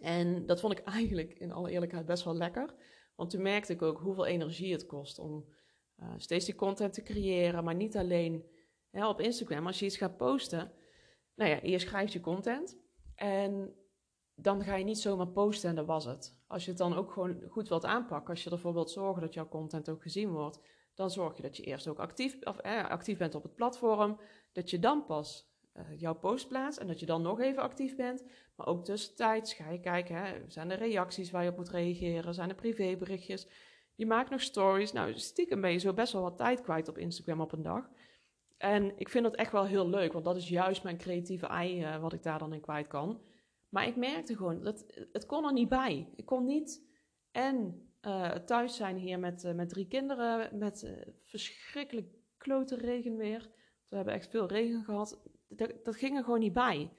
En 0.00 0.46
dat 0.46 0.60
vond 0.60 0.78
ik 0.78 0.84
eigenlijk 0.98 1.32
in 1.32 1.52
alle 1.52 1.70
eerlijkheid 1.70 2.06
best 2.06 2.24
wel 2.24 2.36
lekker. 2.36 2.74
Want 3.14 3.30
toen 3.30 3.42
merkte 3.42 3.72
ik 3.72 3.82
ook 3.82 3.98
hoeveel 3.98 4.26
energie 4.26 4.72
het 4.72 4.86
kost 4.86 5.18
om 5.18 5.48
uh, 6.00 6.12
steeds 6.16 6.44
die 6.44 6.54
content 6.54 6.92
te 6.92 7.02
creëren. 7.02 7.64
Maar 7.64 7.74
niet 7.74 7.96
alleen 7.96 8.44
hè, 8.90 9.08
op 9.08 9.20
Instagram. 9.20 9.66
Als 9.66 9.78
je 9.78 9.84
iets 9.84 9.96
gaat 9.96 10.16
posten, 10.16 10.72
nou 11.34 11.50
ja, 11.50 11.58
je 11.62 11.78
schrijft 11.78 12.12
je 12.12 12.20
content. 12.20 12.78
En 13.14 13.74
dan 14.34 14.62
ga 14.62 14.74
je 14.74 14.84
niet 14.84 14.98
zomaar 14.98 15.28
posten 15.28 15.68
en 15.68 15.74
dat 15.74 15.86
was 15.86 16.04
het. 16.04 16.36
Als 16.46 16.64
je 16.64 16.70
het 16.70 16.78
dan 16.78 16.94
ook 16.94 17.12
gewoon 17.12 17.42
goed 17.48 17.68
wilt 17.68 17.84
aanpakken, 17.84 18.30
als 18.30 18.44
je 18.44 18.50
ervoor 18.50 18.72
wilt 18.72 18.90
zorgen 18.90 19.22
dat 19.22 19.34
jouw 19.34 19.48
content 19.48 19.88
ook 19.88 20.02
gezien 20.02 20.30
wordt, 20.30 20.60
dan 20.94 21.10
zorg 21.10 21.36
je 21.36 21.42
dat 21.42 21.56
je 21.56 21.62
eerst 21.62 21.88
ook 21.88 21.98
actief, 21.98 22.38
of, 22.42 22.58
eh, 22.58 22.88
actief 22.88 23.18
bent 23.18 23.34
op 23.34 23.42
het 23.42 23.54
platform, 23.54 24.20
dat 24.52 24.70
je 24.70 24.78
dan 24.78 25.04
pas 25.06 25.48
uh, 25.74 26.00
jouw 26.00 26.14
post 26.14 26.48
plaatst 26.48 26.78
en 26.78 26.86
dat 26.86 27.00
je 27.00 27.06
dan 27.06 27.22
nog 27.22 27.40
even 27.40 27.62
actief 27.62 27.96
bent. 27.96 28.24
Maar 28.56 28.66
ook 28.66 28.84
tussentijds 28.84 29.54
ga 29.54 29.70
je 29.70 29.80
kijken, 29.80 30.16
hè, 30.16 30.34
zijn 30.46 30.70
er 30.70 30.78
reacties 30.78 31.30
waar 31.30 31.42
je 31.42 31.50
op 31.50 31.56
moet 31.56 31.70
reageren, 31.70 32.34
zijn 32.34 32.48
er 32.48 32.54
privéberichtjes. 32.54 33.46
Je 33.98 34.06
maakt 34.06 34.30
nog 34.30 34.40
stories. 34.40 34.92
Nou, 34.92 35.18
stiekem 35.18 35.60
ben 35.60 35.72
je 35.72 35.78
zo 35.78 35.92
best 35.92 36.12
wel 36.12 36.22
wat 36.22 36.36
tijd 36.36 36.60
kwijt 36.60 36.88
op 36.88 36.98
Instagram 36.98 37.40
op 37.40 37.52
een 37.52 37.62
dag. 37.62 37.90
En 38.56 38.98
ik 38.98 39.08
vind 39.08 39.24
dat 39.24 39.34
echt 39.34 39.52
wel 39.52 39.64
heel 39.64 39.88
leuk, 39.88 40.12
want 40.12 40.24
dat 40.24 40.36
is 40.36 40.48
juist 40.48 40.82
mijn 40.82 40.98
creatieve 40.98 41.46
ei 41.46 41.82
uh, 41.82 42.00
wat 42.00 42.12
ik 42.12 42.22
daar 42.22 42.38
dan 42.38 42.52
in 42.52 42.60
kwijt 42.60 42.86
kan. 42.86 43.20
Maar 43.68 43.86
ik 43.86 43.96
merkte 43.96 44.36
gewoon, 44.36 44.62
dat 44.62 44.84
het 45.12 45.26
kon 45.26 45.44
er 45.44 45.52
niet 45.52 45.68
bij. 45.68 46.12
Ik 46.16 46.24
kon 46.24 46.44
niet 46.44 46.86
en 47.30 47.88
uh, 48.02 48.30
thuis 48.30 48.76
zijn 48.76 48.96
hier 48.96 49.18
met, 49.18 49.44
uh, 49.44 49.52
met 49.52 49.68
drie 49.68 49.88
kinderen, 49.88 50.58
met 50.58 50.92
verschrikkelijk 51.24 52.06
klote 52.36 52.76
regenweer. 52.76 53.50
We 53.88 53.96
hebben 53.96 54.14
echt 54.14 54.30
veel 54.30 54.46
regen 54.46 54.84
gehad. 54.84 55.22
Dat, 55.48 55.72
dat, 55.84 55.96
ging 55.96 56.16
er 56.16 56.24
gewoon 56.24 56.40
niet 56.40 56.52
bij. 56.52 56.92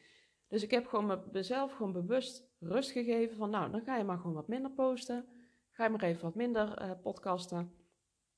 Dus 0.48 0.64
ik 0.64 0.72
heb 0.72 0.88
gewoon 0.88 1.24
mezelf 1.32 1.72
gewoon 1.72 1.94
bewust 1.94 2.50
rust 2.60 2.92
gegeven 2.92 3.38
van, 3.38 3.50
nou, 3.50 3.72
dan 3.72 3.82
ga 3.82 3.98
je 3.98 4.04
maar 4.04 4.18
gewoon 4.18 4.36
wat 4.36 4.48
minder 4.48 4.72
posten. 4.72 5.26
Ga 5.80 5.86
je 5.86 5.92
maar 5.92 6.04
even 6.04 6.24
wat 6.24 6.36
minder 6.36 6.98
podcasten. 7.02 7.72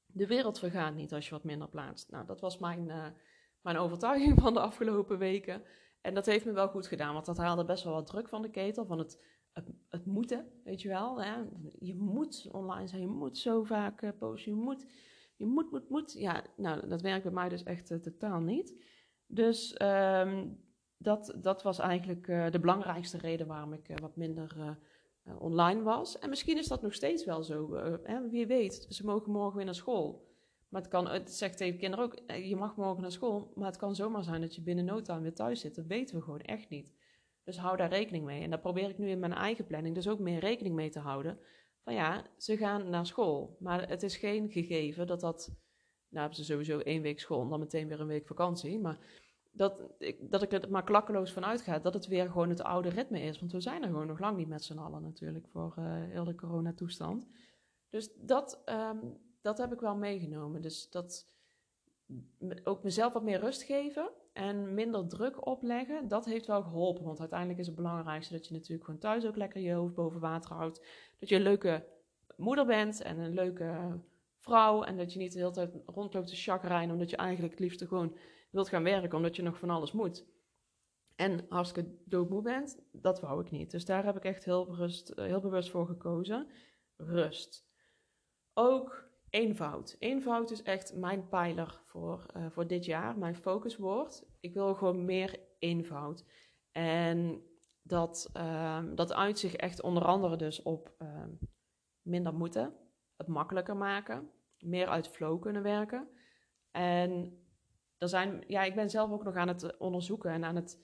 De 0.05 0.27
wereld 0.27 0.59
vergaat 0.59 0.95
niet 0.95 1.13
als 1.13 1.25
je 1.25 1.31
wat 1.31 1.43
minder 1.43 1.67
plaatst. 1.67 2.11
Nou, 2.11 2.25
dat 2.25 2.39
was 2.39 2.57
mijn, 2.57 2.91
mijn 3.61 3.77
overtuiging 3.77 4.39
van 4.39 4.53
de 4.53 4.59
afgelopen 4.59 5.17
weken. 5.17 5.63
En 6.01 6.13
dat 6.13 6.25
heeft 6.25 6.45
me 6.45 6.51
wel 6.51 6.67
goed 6.67 6.87
gedaan, 6.87 7.13
want 7.13 7.25
dat 7.25 7.37
haalde 7.37 7.65
best 7.65 7.83
wel 7.83 7.93
wat 7.93 8.05
druk 8.05 8.27
van 8.29 8.41
de 8.41 8.49
ketel. 8.49 8.85
Van 8.85 8.99
het, 8.99 9.23
het, 9.89 10.05
moeten, 10.05 10.45
weet 10.63 10.81
je 10.81 10.87
wel. 10.87 11.21
Je 11.79 11.95
moet 11.95 12.47
online 12.51 12.87
zijn, 12.87 13.01
je 13.01 13.07
moet 13.07 13.37
zo 13.37 13.63
vaak 13.63 14.01
uh, 14.01 14.09
posten, 14.19 14.51
je 14.51 14.57
moet, 14.57 14.85
je 15.35 15.45
moet, 15.45 15.71
moet, 15.71 15.89
moet. 15.89 16.13
Ja, 16.13 16.43
nou, 16.57 16.87
dat 16.87 17.01
werkt 17.01 17.23
bij 17.23 17.31
mij 17.31 17.49
dus 17.49 17.63
echt 17.63 18.03
totaal 18.03 18.39
niet. 18.39 18.83
Dus 19.25 19.81
um, 19.81 20.59
dat, 20.97 21.37
dat 21.37 21.63
was 21.63 21.79
eigenlijk 21.79 22.25
de 22.51 22.59
belangrijkste 22.59 23.17
reden 23.17 23.47
waarom 23.47 23.73
ik 23.73 23.99
wat 24.01 24.15
minder 24.15 24.77
online 25.39 25.81
was. 25.81 26.19
En 26.19 26.29
misschien 26.29 26.57
is 26.57 26.67
dat 26.67 26.81
nog 26.81 26.93
steeds 26.93 27.25
wel 27.25 27.43
zo. 27.43 27.75
Hè? 28.03 28.29
Wie 28.29 28.47
weet, 28.47 28.85
ze 28.89 29.05
mogen 29.05 29.31
morgen 29.31 29.55
weer 29.55 29.65
naar 29.65 29.75
school. 29.75 30.29
Maar 30.69 30.81
het 30.81 30.89
kan, 30.89 31.07
het 31.07 31.31
zegt 31.31 31.57
tegen 31.57 31.79
kinderen 31.79 32.05
ook, 32.05 32.13
eh, 32.13 32.49
je 32.49 32.55
mag 32.55 32.75
morgen 32.75 33.01
naar 33.01 33.11
school, 33.11 33.51
maar 33.55 33.67
het 33.67 33.77
kan 33.77 33.95
zomaar 33.95 34.23
zijn 34.23 34.41
dat 34.41 34.55
je 34.55 34.61
binnen 34.61 34.85
no 34.85 35.01
time 35.01 35.21
weer 35.21 35.33
thuis 35.33 35.59
zit. 35.59 35.75
Dat 35.75 35.85
weten 35.85 36.15
we 36.15 36.21
gewoon 36.21 36.41
echt 36.41 36.69
niet. 36.69 36.93
Dus 37.43 37.57
hou 37.57 37.77
daar 37.77 37.89
rekening 37.89 38.25
mee. 38.25 38.43
En 38.43 38.49
daar 38.49 38.59
probeer 38.59 38.89
ik 38.89 38.97
nu 38.97 39.09
in 39.09 39.19
mijn 39.19 39.33
eigen 39.33 39.65
planning 39.65 39.95
dus 39.95 40.07
ook 40.07 40.19
meer 40.19 40.39
rekening 40.39 40.75
mee 40.75 40.89
te 40.89 40.99
houden. 40.99 41.39
Van 41.83 41.93
ja, 41.93 42.25
ze 42.37 42.57
gaan 42.57 42.89
naar 42.89 43.05
school, 43.05 43.57
maar 43.59 43.89
het 43.89 44.03
is 44.03 44.17
geen 44.17 44.51
gegeven 44.51 45.07
dat 45.07 45.19
dat, 45.19 45.47
nou 46.09 46.19
hebben 46.19 46.35
ze 46.35 46.43
sowieso 46.43 46.79
één 46.79 47.01
week 47.01 47.19
school 47.19 47.41
en 47.41 47.49
dan 47.49 47.59
meteen 47.59 47.87
weer 47.87 47.99
een 47.99 48.07
week 48.07 48.27
vakantie. 48.27 48.79
Maar 48.79 48.99
dat 49.51 49.81
ik, 49.97 50.31
dat 50.31 50.41
ik 50.41 50.51
er 50.51 50.71
maar 50.71 50.83
klakkeloos 50.83 51.33
van 51.33 51.45
uitga 51.45 51.79
dat 51.79 51.93
het 51.93 52.07
weer 52.07 52.25
gewoon 52.25 52.49
het 52.49 52.63
oude 52.63 52.89
ritme 52.89 53.21
is. 53.21 53.39
Want 53.39 53.51
we 53.51 53.61
zijn 53.61 53.81
er 53.81 53.89
gewoon 53.89 54.07
nog 54.07 54.19
lang 54.19 54.37
niet 54.37 54.47
met 54.47 54.63
z'n 54.63 54.77
allen 54.77 55.01
natuurlijk 55.01 55.47
voor 55.47 55.75
uh, 55.79 55.85
heel 55.85 56.23
de 56.23 56.35
coronatoestand. 56.35 57.27
Dus 57.89 58.13
dat... 58.15 58.61
Um, 58.65 59.19
dat 59.41 59.57
heb 59.57 59.73
ik 59.73 59.79
wel 59.79 59.95
meegenomen. 59.95 60.61
Dus 60.61 60.89
dat 60.89 61.29
ook 62.63 62.83
mezelf 62.83 63.13
wat 63.13 63.23
meer 63.23 63.39
rust 63.39 63.63
geven 63.63 64.09
en 64.33 64.73
minder 64.73 65.07
druk 65.07 65.45
opleggen, 65.45 66.07
dat 66.07 66.25
heeft 66.25 66.47
wel 66.47 66.63
geholpen. 66.63 67.03
Want 67.03 67.19
uiteindelijk 67.19 67.59
is 67.59 67.67
het 67.67 67.75
belangrijkste 67.75 68.33
dat 68.33 68.47
je 68.47 68.53
natuurlijk 68.53 68.85
gewoon 68.85 68.99
thuis 68.99 69.25
ook 69.25 69.35
lekker 69.35 69.61
je 69.61 69.73
hoofd 69.73 69.93
boven 69.93 70.19
water 70.19 70.55
houdt. 70.55 70.85
Dat 71.19 71.29
je 71.29 71.35
een 71.35 71.41
leuke 71.41 71.85
moeder 72.35 72.65
bent 72.65 73.01
en 73.01 73.19
een 73.19 73.33
leuke 73.33 73.99
vrouw. 74.37 74.83
En 74.83 74.97
dat 74.97 75.13
je 75.13 75.19
niet 75.19 75.33
de 75.33 75.39
hele 75.39 75.51
tijd 75.51 75.75
rondloopt 75.85 76.27
te 76.27 76.35
chagrijnen, 76.35 76.93
omdat 76.93 77.09
je 77.09 77.17
eigenlijk 77.17 77.53
het 77.53 77.63
liefst 77.63 77.87
gewoon 77.87 78.15
wilt 78.51 78.69
gaan 78.69 78.83
werken, 78.83 79.17
omdat 79.17 79.35
je 79.35 79.41
nog 79.41 79.57
van 79.57 79.69
alles 79.69 79.91
moet. 79.91 80.25
En 81.15 81.45
hartstikke 81.49 81.95
doodmoe 82.05 82.41
bent, 82.41 82.83
dat 82.91 83.19
wou 83.19 83.41
ik 83.41 83.51
niet. 83.51 83.71
Dus 83.71 83.85
daar 83.85 84.05
heb 84.05 84.15
ik 84.15 84.23
echt 84.25 84.45
heel 84.45 84.65
bewust, 84.65 85.11
heel 85.15 85.39
bewust 85.39 85.69
voor 85.69 85.85
gekozen. 85.85 86.47
Rust. 86.95 87.69
Ook 88.53 89.11
Eenvoud. 89.31 89.95
Eenvoud 89.99 90.51
is 90.51 90.63
echt 90.63 90.95
mijn 90.95 91.27
pijler 91.27 91.81
voor, 91.85 92.25
uh, 92.37 92.45
voor 92.49 92.67
dit 92.67 92.85
jaar, 92.85 93.17
mijn 93.17 93.35
focuswoord. 93.35 94.23
Ik 94.39 94.53
wil 94.53 94.75
gewoon 94.75 95.05
meer 95.05 95.39
eenvoud. 95.59 96.25
En 96.71 97.43
dat, 97.81 98.29
uh, 98.37 98.83
dat 98.95 99.13
uit 99.13 99.39
zich 99.39 99.55
echt 99.55 99.81
onder 99.81 100.05
andere 100.05 100.35
dus 100.35 100.61
op 100.61 100.95
uh, 100.99 101.23
minder 102.01 102.33
moeten, 102.33 102.73
het 103.17 103.27
makkelijker 103.27 103.77
maken, 103.77 104.29
meer 104.59 104.87
uit 104.87 105.07
flow 105.07 105.41
kunnen 105.41 105.63
werken. 105.63 106.07
En 106.71 107.40
zijn, 108.09 108.43
ja, 108.47 108.63
ik 108.63 108.75
ben 108.75 108.89
zelf 108.89 109.11
ook 109.11 109.23
nog 109.23 109.35
aan 109.35 109.47
het 109.47 109.77
onderzoeken 109.77 110.31
en 110.31 110.43
aan 110.43 110.55
het, 110.55 110.83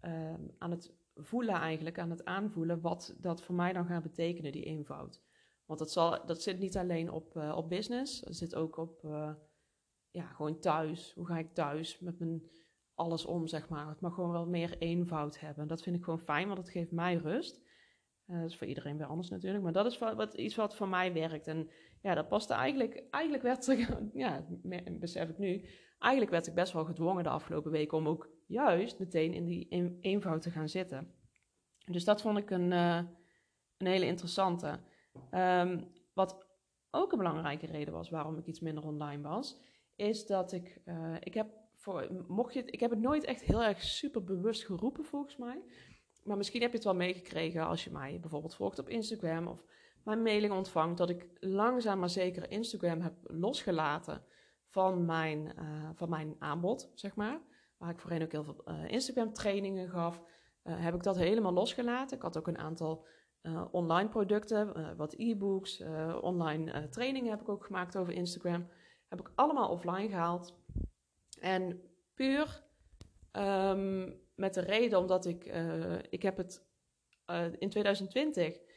ehm, 0.00 0.42
aan 0.58 0.70
het 0.70 0.96
voelen 1.14 1.54
eigenlijk, 1.54 1.98
aan 1.98 2.10
het 2.10 2.24
aanvoelen 2.24 2.80
wat 2.80 3.14
dat 3.18 3.42
voor 3.42 3.54
mij 3.54 3.72
dan 3.72 3.86
gaat 3.86 4.02
betekenen, 4.02 4.52
die 4.52 4.64
eenvoud. 4.64 5.22
Want 5.66 5.78
dat, 5.78 5.90
zal, 5.90 6.26
dat 6.26 6.42
zit 6.42 6.58
niet 6.58 6.76
alleen 6.76 7.10
op, 7.10 7.36
uh, 7.36 7.56
op 7.56 7.68
business, 7.68 8.20
het 8.20 8.36
zit 8.36 8.54
ook 8.54 8.76
op 8.76 9.02
uh, 9.04 9.30
ja, 10.10 10.26
gewoon 10.26 10.58
thuis. 10.58 11.12
Hoe 11.14 11.26
ga 11.26 11.38
ik 11.38 11.54
thuis 11.54 11.98
met 11.98 12.18
mijn 12.18 12.42
alles 12.94 13.24
om, 13.24 13.46
zeg 13.46 13.68
maar. 13.68 13.88
Het 13.88 14.00
mag 14.00 14.14
gewoon 14.14 14.30
wel 14.30 14.46
meer 14.46 14.78
eenvoud 14.78 15.40
hebben. 15.40 15.66
Dat 15.66 15.82
vind 15.82 15.96
ik 15.96 16.04
gewoon 16.04 16.18
fijn, 16.18 16.46
want 16.46 16.58
het 16.58 16.70
geeft 16.70 16.90
mij 16.90 17.14
rust. 17.14 17.60
Dat 18.26 18.50
is 18.50 18.56
voor 18.56 18.66
iedereen 18.66 18.96
weer 18.96 19.06
anders 19.06 19.28
natuurlijk, 19.28 19.64
maar 19.64 19.72
dat 19.72 19.86
is 19.86 19.98
wat, 19.98 20.34
iets 20.34 20.54
wat 20.54 20.76
voor 20.76 20.88
mij 20.88 21.12
werkt. 21.12 21.46
En 21.46 21.70
ja, 22.02 22.14
dat 22.14 22.28
paste 22.28 22.54
eigenlijk, 22.54 23.04
eigenlijk 23.10 23.42
werd 23.42 23.68
ik, 23.68 23.88
ja, 24.24 24.46
besef 24.90 25.28
ik 25.28 25.38
nu, 25.38 25.64
eigenlijk 25.98 26.32
werd 26.32 26.46
ik 26.46 26.54
best 26.54 26.72
wel 26.72 26.84
gedwongen 26.84 27.22
de 27.22 27.28
afgelopen 27.28 27.70
weken 27.70 27.98
om 27.98 28.08
ook 28.08 28.28
juist 28.46 28.98
meteen 28.98 29.34
in 29.34 29.44
die 29.44 29.66
een, 29.70 29.98
eenvoud 30.00 30.42
te 30.42 30.50
gaan 30.50 30.68
zitten. 30.68 31.14
Dus 31.84 32.04
dat 32.04 32.20
vond 32.20 32.38
ik 32.38 32.50
een, 32.50 32.70
een 32.70 33.06
hele 33.86 34.06
interessante. 34.06 34.80
Um, 35.30 35.92
wat 36.14 36.46
ook 36.90 37.12
een 37.12 37.18
belangrijke 37.18 37.66
reden 37.66 37.92
was 37.92 38.10
waarom 38.10 38.38
ik 38.38 38.46
iets 38.46 38.60
minder 38.60 38.84
online 38.84 39.22
was, 39.22 39.60
is 39.96 40.26
dat 40.26 40.52
ik, 40.52 40.80
uh, 40.84 41.16
ik 41.20 41.34
heb 41.34 41.50
voor, 41.74 42.24
mocht 42.28 42.54
je 42.54 42.60
het, 42.60 42.72
ik 42.72 42.80
heb 42.80 42.90
het 42.90 43.00
nooit 43.00 43.24
echt 43.24 43.42
heel 43.42 43.62
erg 43.62 43.82
super 43.82 44.24
bewust 44.24 44.64
geroepen 44.64 45.04
volgens 45.04 45.36
mij. 45.36 45.62
Maar 46.24 46.36
misschien 46.36 46.60
heb 46.60 46.70
je 46.70 46.76
het 46.76 46.86
wel 46.86 46.94
meegekregen 46.94 47.66
als 47.66 47.84
je 47.84 47.90
mij 47.90 48.20
bijvoorbeeld 48.20 48.54
volgt 48.54 48.78
op 48.78 48.88
Instagram 48.88 49.46
of 49.46 49.64
mijn 50.08 50.22
mailing 50.22 50.52
ontvangt, 50.52 50.98
dat 50.98 51.10
ik 51.10 51.26
langzaam 51.40 51.98
maar 51.98 52.10
zeker 52.10 52.50
Instagram 52.50 53.00
heb 53.00 53.14
losgelaten 53.22 54.22
van 54.66 55.04
mijn, 55.04 55.52
uh, 55.58 55.90
van 55.94 56.08
mijn 56.08 56.36
aanbod, 56.38 56.90
zeg 56.94 57.14
maar. 57.14 57.40
Waar 57.76 57.90
ik 57.90 57.98
voorheen 57.98 58.22
ook 58.22 58.32
heel 58.32 58.44
veel 58.44 58.64
uh, 58.64 58.84
Instagram 58.88 59.32
trainingen 59.32 59.88
gaf, 59.88 60.22
heb 60.62 60.94
ik 60.94 61.02
dat 61.02 61.16
helemaal 61.16 61.52
losgelaten. 61.52 62.16
Ik 62.16 62.22
had 62.22 62.38
ook 62.38 62.46
een 62.46 62.58
aantal 62.58 63.06
online 63.70 64.08
producten, 64.08 64.96
wat 64.96 65.14
e-books, 65.16 65.82
online 66.20 66.88
trainingen 66.88 67.30
heb 67.30 67.40
ik 67.40 67.48
ook 67.48 67.64
gemaakt 67.64 67.96
over 67.96 68.12
Instagram. 68.12 68.68
Heb 69.08 69.20
ik 69.20 69.30
allemaal 69.34 69.70
offline 69.70 70.08
gehaald. 70.08 70.54
En 71.40 71.82
puur 72.14 72.64
um, 73.32 74.20
met 74.34 74.54
de 74.54 74.60
reden 74.60 74.98
omdat 74.98 75.26
ik, 75.26 75.44
ik 76.10 76.22
heb 76.22 76.36
het 76.36 76.66
in 77.58 77.70
2020 77.70 78.67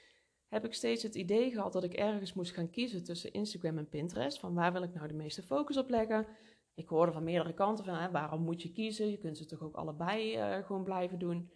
heb 0.52 0.66
ik 0.66 0.74
steeds 0.74 1.04
het 1.04 1.16
idee 1.16 1.52
gehad 1.52 1.74
dat 1.74 1.84
ik 1.84 1.94
ergens 1.94 2.34
moest 2.34 2.52
gaan 2.52 2.70
kiezen 2.70 3.04
tussen 3.04 3.34
Instagram 3.34 3.78
en 3.78 3.90
Pinterest. 3.90 4.40
Van 4.40 4.54
waar 4.54 4.74
wil 4.74 4.84
ik 4.84 4.94
nou 4.94 5.08
de 5.08 5.14
meeste 5.14 5.44
focus 5.44 5.78
op 5.78 5.90
leggen? 5.90 6.28
Ik 6.76 6.88
hoorde 6.88 7.12
van 7.12 7.24
meerdere 7.24 7.54
kanten 7.54 7.86
van 7.86 7.94
hè, 7.94 8.12
waarom 8.12 8.42
moet 8.42 8.62
je 8.62 8.72
kiezen? 8.72 9.10
Je 9.10 9.18
kunt 9.18 9.38
ze 9.38 9.46
toch 9.46 9.62
ook 9.62 9.76
allebei 9.76 10.38
gewoon 10.64 10.84
blijven 10.84 11.20
doen. 11.20 11.52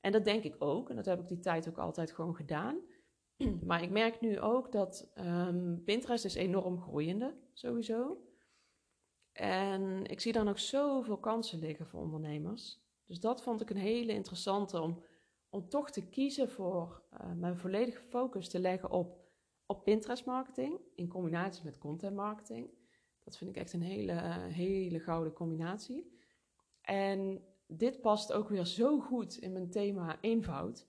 En 0.00 0.12
dat 0.12 0.24
denk 0.24 0.42
ik 0.44 0.54
ook. 0.58 0.90
En 0.90 0.96
dat 0.96 1.04
heb 1.04 1.20
ik 1.20 1.28
die 1.28 1.38
tijd 1.38 1.68
ook 1.68 1.78
altijd 1.78 2.12
gewoon 2.12 2.34
gedaan. 2.34 2.80
Maar 3.66 3.82
ik 3.82 3.90
merk 3.90 4.20
nu 4.20 4.40
ook 4.40 4.72
dat 4.72 5.12
um, 5.14 5.82
Pinterest 5.84 6.24
is 6.24 6.34
enorm 6.34 6.80
groeiende, 6.80 7.34
sowieso. 7.52 8.22
En 9.32 10.06
ik 10.06 10.20
zie 10.20 10.32
daar 10.32 10.44
nog 10.44 10.58
zoveel 10.58 11.18
kansen 11.18 11.58
liggen 11.58 11.86
voor 11.86 12.00
ondernemers. 12.00 12.80
Dus 13.06 13.20
dat 13.20 13.42
vond 13.42 13.60
ik 13.60 13.70
een 13.70 13.76
hele 13.76 14.12
interessante 14.12 14.80
om, 14.80 15.02
om 15.50 15.68
toch 15.68 15.90
te 15.90 16.08
kiezen 16.08 16.50
voor 16.50 17.02
uh, 17.12 17.32
mijn 17.32 17.56
volledige 17.56 18.00
focus 18.00 18.48
te 18.48 18.58
leggen 18.58 18.90
op, 18.90 19.18
op 19.66 19.84
Pinterest 19.84 20.24
marketing 20.24 20.80
in 20.94 21.08
combinatie 21.08 21.64
met 21.64 21.78
content 21.78 22.16
marketing. 22.16 22.70
Dat 23.24 23.36
vind 23.36 23.50
ik 23.50 23.56
echt 23.56 23.72
een 23.72 23.82
hele, 23.82 24.12
uh, 24.12 24.44
hele 24.44 25.00
gouden 25.00 25.32
combinatie. 25.32 26.16
En 26.80 27.44
dit 27.66 28.00
past 28.00 28.32
ook 28.32 28.48
weer 28.48 28.64
zo 28.64 29.00
goed 29.00 29.36
in 29.36 29.52
mijn 29.52 29.70
thema 29.70 30.18
eenvoud. 30.20 30.86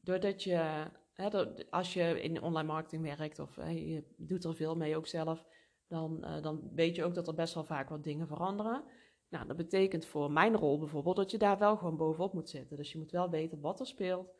Doordat 0.00 0.42
je, 0.42 0.86
hè, 1.12 1.54
als 1.70 1.94
je 1.94 2.22
in 2.22 2.42
online 2.42 2.68
marketing 2.68 3.02
werkt 3.02 3.38
of 3.38 3.56
je 3.56 4.04
doet 4.16 4.44
er 4.44 4.54
veel 4.54 4.76
mee 4.76 4.96
ook 4.96 5.06
zelf, 5.06 5.46
dan, 5.86 6.18
uh, 6.20 6.42
dan 6.42 6.70
weet 6.74 6.96
je 6.96 7.04
ook 7.04 7.14
dat 7.14 7.28
er 7.28 7.34
best 7.34 7.54
wel 7.54 7.64
vaak 7.64 7.88
wat 7.88 8.04
dingen 8.04 8.26
veranderen. 8.26 8.84
Nou, 9.32 9.46
dat 9.46 9.56
betekent 9.56 10.06
voor 10.06 10.30
mijn 10.30 10.56
rol 10.56 10.78
bijvoorbeeld 10.78 11.16
dat 11.16 11.30
je 11.30 11.38
daar 11.38 11.58
wel 11.58 11.76
gewoon 11.76 11.96
bovenop 11.96 12.32
moet 12.32 12.48
zitten. 12.48 12.76
Dus 12.76 12.92
je 12.92 12.98
moet 12.98 13.10
wel 13.10 13.30
weten 13.30 13.60
wat 13.60 13.80
er 13.80 13.86
speelt, 13.86 14.34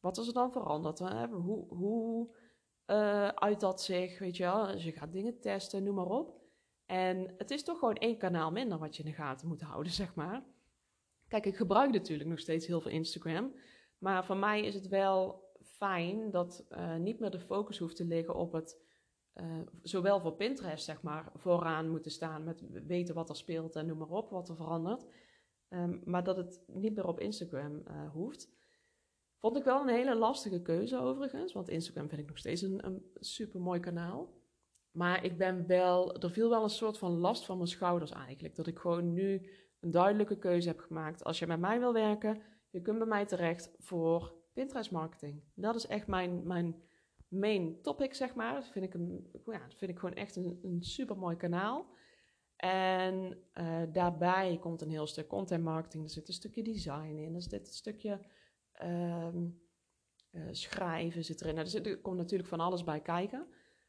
wat 0.00 0.18
is 0.18 0.26
er 0.26 0.32
dan 0.32 0.52
veranderd, 0.52 0.98
hoe, 1.30 1.66
hoe 1.68 2.34
uh, 2.86 3.28
uit 3.28 3.60
dat 3.60 3.82
zich, 3.82 4.18
weet 4.18 4.36
je 4.36 4.42
wel. 4.42 4.66
Dus 4.66 4.84
je 4.84 4.92
gaat 4.92 5.12
dingen 5.12 5.40
testen, 5.40 5.82
noem 5.82 5.94
maar 5.94 6.06
op. 6.06 6.40
En 6.84 7.34
het 7.38 7.50
is 7.50 7.62
toch 7.62 7.78
gewoon 7.78 7.94
één 7.94 8.18
kanaal 8.18 8.50
minder 8.50 8.78
wat 8.78 8.96
je 8.96 9.02
in 9.02 9.10
de 9.10 9.16
gaten 9.16 9.48
moet 9.48 9.60
houden, 9.60 9.92
zeg 10.02 10.14
maar. 10.14 10.44
Kijk, 11.28 11.46
ik 11.46 11.56
gebruik 11.56 11.92
natuurlijk 11.92 12.28
nog 12.28 12.38
steeds 12.38 12.66
heel 12.66 12.80
veel 12.80 12.90
Instagram. 12.90 13.54
Maar 13.98 14.24
voor 14.24 14.36
mij 14.36 14.60
is 14.60 14.74
het 14.74 14.88
wel 14.88 15.44
fijn 15.62 16.30
dat 16.30 16.66
uh, 16.70 16.96
niet 16.96 17.18
meer 17.20 17.30
de 17.30 17.40
focus 17.40 17.78
hoeft 17.78 17.96
te 17.96 18.04
liggen 18.04 18.34
op 18.34 18.52
het 18.52 18.82
uh, 19.40 19.60
zowel 19.82 20.20
voor 20.20 20.34
Pinterest, 20.34 20.84
zeg 20.84 21.02
maar, 21.02 21.32
vooraan 21.34 21.88
moeten 21.88 22.10
staan 22.10 22.44
met 22.44 22.62
weten 22.86 23.14
wat 23.14 23.28
er 23.28 23.36
speelt 23.36 23.76
en 23.76 23.86
noem 23.86 23.98
maar 23.98 24.08
op, 24.08 24.30
wat 24.30 24.48
er 24.48 24.56
verandert. 24.56 25.06
Um, 25.68 26.00
maar 26.04 26.24
dat 26.24 26.36
het 26.36 26.62
niet 26.66 26.94
meer 26.94 27.06
op 27.06 27.20
Instagram 27.20 27.82
uh, 27.88 28.10
hoeft. 28.10 28.54
Vond 29.38 29.56
ik 29.56 29.64
wel 29.64 29.80
een 29.80 29.94
hele 29.94 30.16
lastige 30.16 30.62
keuze 30.62 30.98
overigens, 30.98 31.52
want 31.52 31.68
Instagram 31.68 32.08
vind 32.08 32.20
ik 32.20 32.28
nog 32.28 32.38
steeds 32.38 32.62
een, 32.62 32.86
een 32.86 33.10
super 33.14 33.60
mooi 33.60 33.80
kanaal. 33.80 34.34
Maar 34.90 35.24
ik 35.24 35.38
ben 35.38 35.66
wel, 35.66 36.14
er 36.14 36.30
viel 36.30 36.48
wel 36.48 36.62
een 36.62 36.68
soort 36.68 36.98
van 36.98 37.12
last 37.12 37.44
van 37.44 37.56
mijn 37.56 37.68
schouders 37.68 38.10
eigenlijk. 38.10 38.56
Dat 38.56 38.66
ik 38.66 38.78
gewoon 38.78 39.12
nu 39.12 39.50
een 39.80 39.90
duidelijke 39.90 40.38
keuze 40.38 40.68
heb 40.68 40.78
gemaakt. 40.78 41.24
Als 41.24 41.38
je 41.38 41.46
met 41.46 41.60
mij 41.60 41.78
wil 41.78 41.92
werken, 41.92 42.42
je 42.70 42.80
kunt 42.80 42.98
bij 42.98 43.06
mij 43.06 43.26
terecht 43.26 43.74
voor 43.78 44.34
Pinterest 44.52 44.90
marketing. 44.90 45.42
Dat 45.54 45.74
is 45.74 45.86
echt 45.86 46.06
mijn, 46.06 46.46
mijn 46.46 46.82
main 47.28 47.82
topic, 47.82 48.14
zeg 48.14 48.34
maar. 48.34 48.54
Dat 48.54 48.68
vind 48.68 48.84
ik, 48.84 48.94
een, 48.94 49.30
ja, 49.46 49.68
vind 49.76 49.90
ik 49.90 49.98
gewoon 49.98 50.14
echt 50.14 50.36
een, 50.36 50.76
super 50.80 51.18
mooi 51.18 51.36
kanaal. 51.36 51.94
En 52.56 53.38
uh, 53.54 53.82
daarbij 53.92 54.58
komt 54.60 54.80
een 54.80 54.90
heel 54.90 55.06
stuk 55.06 55.28
content 55.28 55.64
marketing. 55.64 56.04
Er 56.04 56.10
zit 56.10 56.28
een 56.28 56.34
stukje 56.34 56.62
design 56.62 57.16
in. 57.16 57.34
Er 57.34 57.42
zit 57.42 57.52
een 57.52 57.74
stukje 57.74 58.20
um, 58.82 59.60
uh, 60.30 60.48
schrijven 60.50 61.24
zit 61.24 61.40
erin. 61.40 61.54
Nou, 61.54 61.66
er, 61.66 61.72
zit, 61.72 61.86
er, 61.86 62.00
komt 62.00 62.16
natuurlijk 62.16 62.48
van 62.48 62.60
alles 62.60 62.84
bij 62.84 63.00
kijken. 63.00 63.46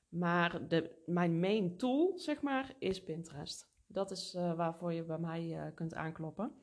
Maar 0.10 0.68
de, 0.68 1.02
mijn 1.06 1.40
main 1.40 1.78
tool, 1.78 2.18
zeg 2.18 2.42
maar, 2.42 2.76
is 2.80 3.04
Pinterest. 3.04 3.76
Dat 3.88 4.12
is 4.12 4.36
uh, 4.36 4.56
waarvoor 4.56 4.94
je 4.94 5.04
bij 5.04 5.20
mij 5.20 5.72
kunt 5.76 5.94
aankloppen. 5.94 6.56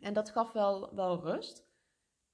En 0.00 0.12
dat 0.12 0.30
gaf 0.30 0.52
wel, 0.52 0.94
wel 0.94 1.20
rust. 1.20 1.67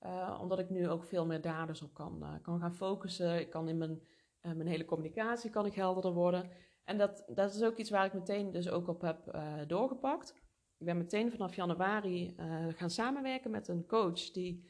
Uh, 0.07 0.39
omdat 0.41 0.59
ik 0.59 0.71
nu 0.71 0.89
ook 0.89 1.05
veel 1.05 1.27
meer 1.27 1.41
daar 1.41 1.67
dus 1.67 1.83
op 1.83 1.95
kan, 1.95 2.19
uh, 2.23 2.35
kan 2.43 2.61
gaan 2.61 2.75
focussen. 2.75 3.41
Ik 3.41 3.51
kan 3.51 3.69
in 3.69 3.79
mijn, 3.79 4.03
uh, 4.43 4.53
mijn 4.53 4.69
hele 4.69 4.85
communicatie 4.85 5.51
kan 5.51 5.67
ik 5.67 5.75
helderder 5.75 6.13
worden. 6.13 6.51
En 6.85 6.99
dat, 6.99 7.25
dat 7.29 7.55
is 7.55 7.63
ook 7.63 7.77
iets 7.77 7.91
waar 7.91 8.05
ik 8.05 8.13
meteen 8.13 8.51
dus 8.51 8.69
ook 8.69 8.89
op 8.89 9.01
heb 9.01 9.39
doorgepakt. 9.67 10.35
Ik 10.79 10.87
ben 10.87 10.97
meteen 10.97 11.31
vanaf 11.31 11.55
januari 11.55 12.35
gaan 12.69 12.91
samenwerken 12.91 13.51
met 13.51 13.69
een 13.69 13.87
coach 13.87 14.31
die 14.31 14.69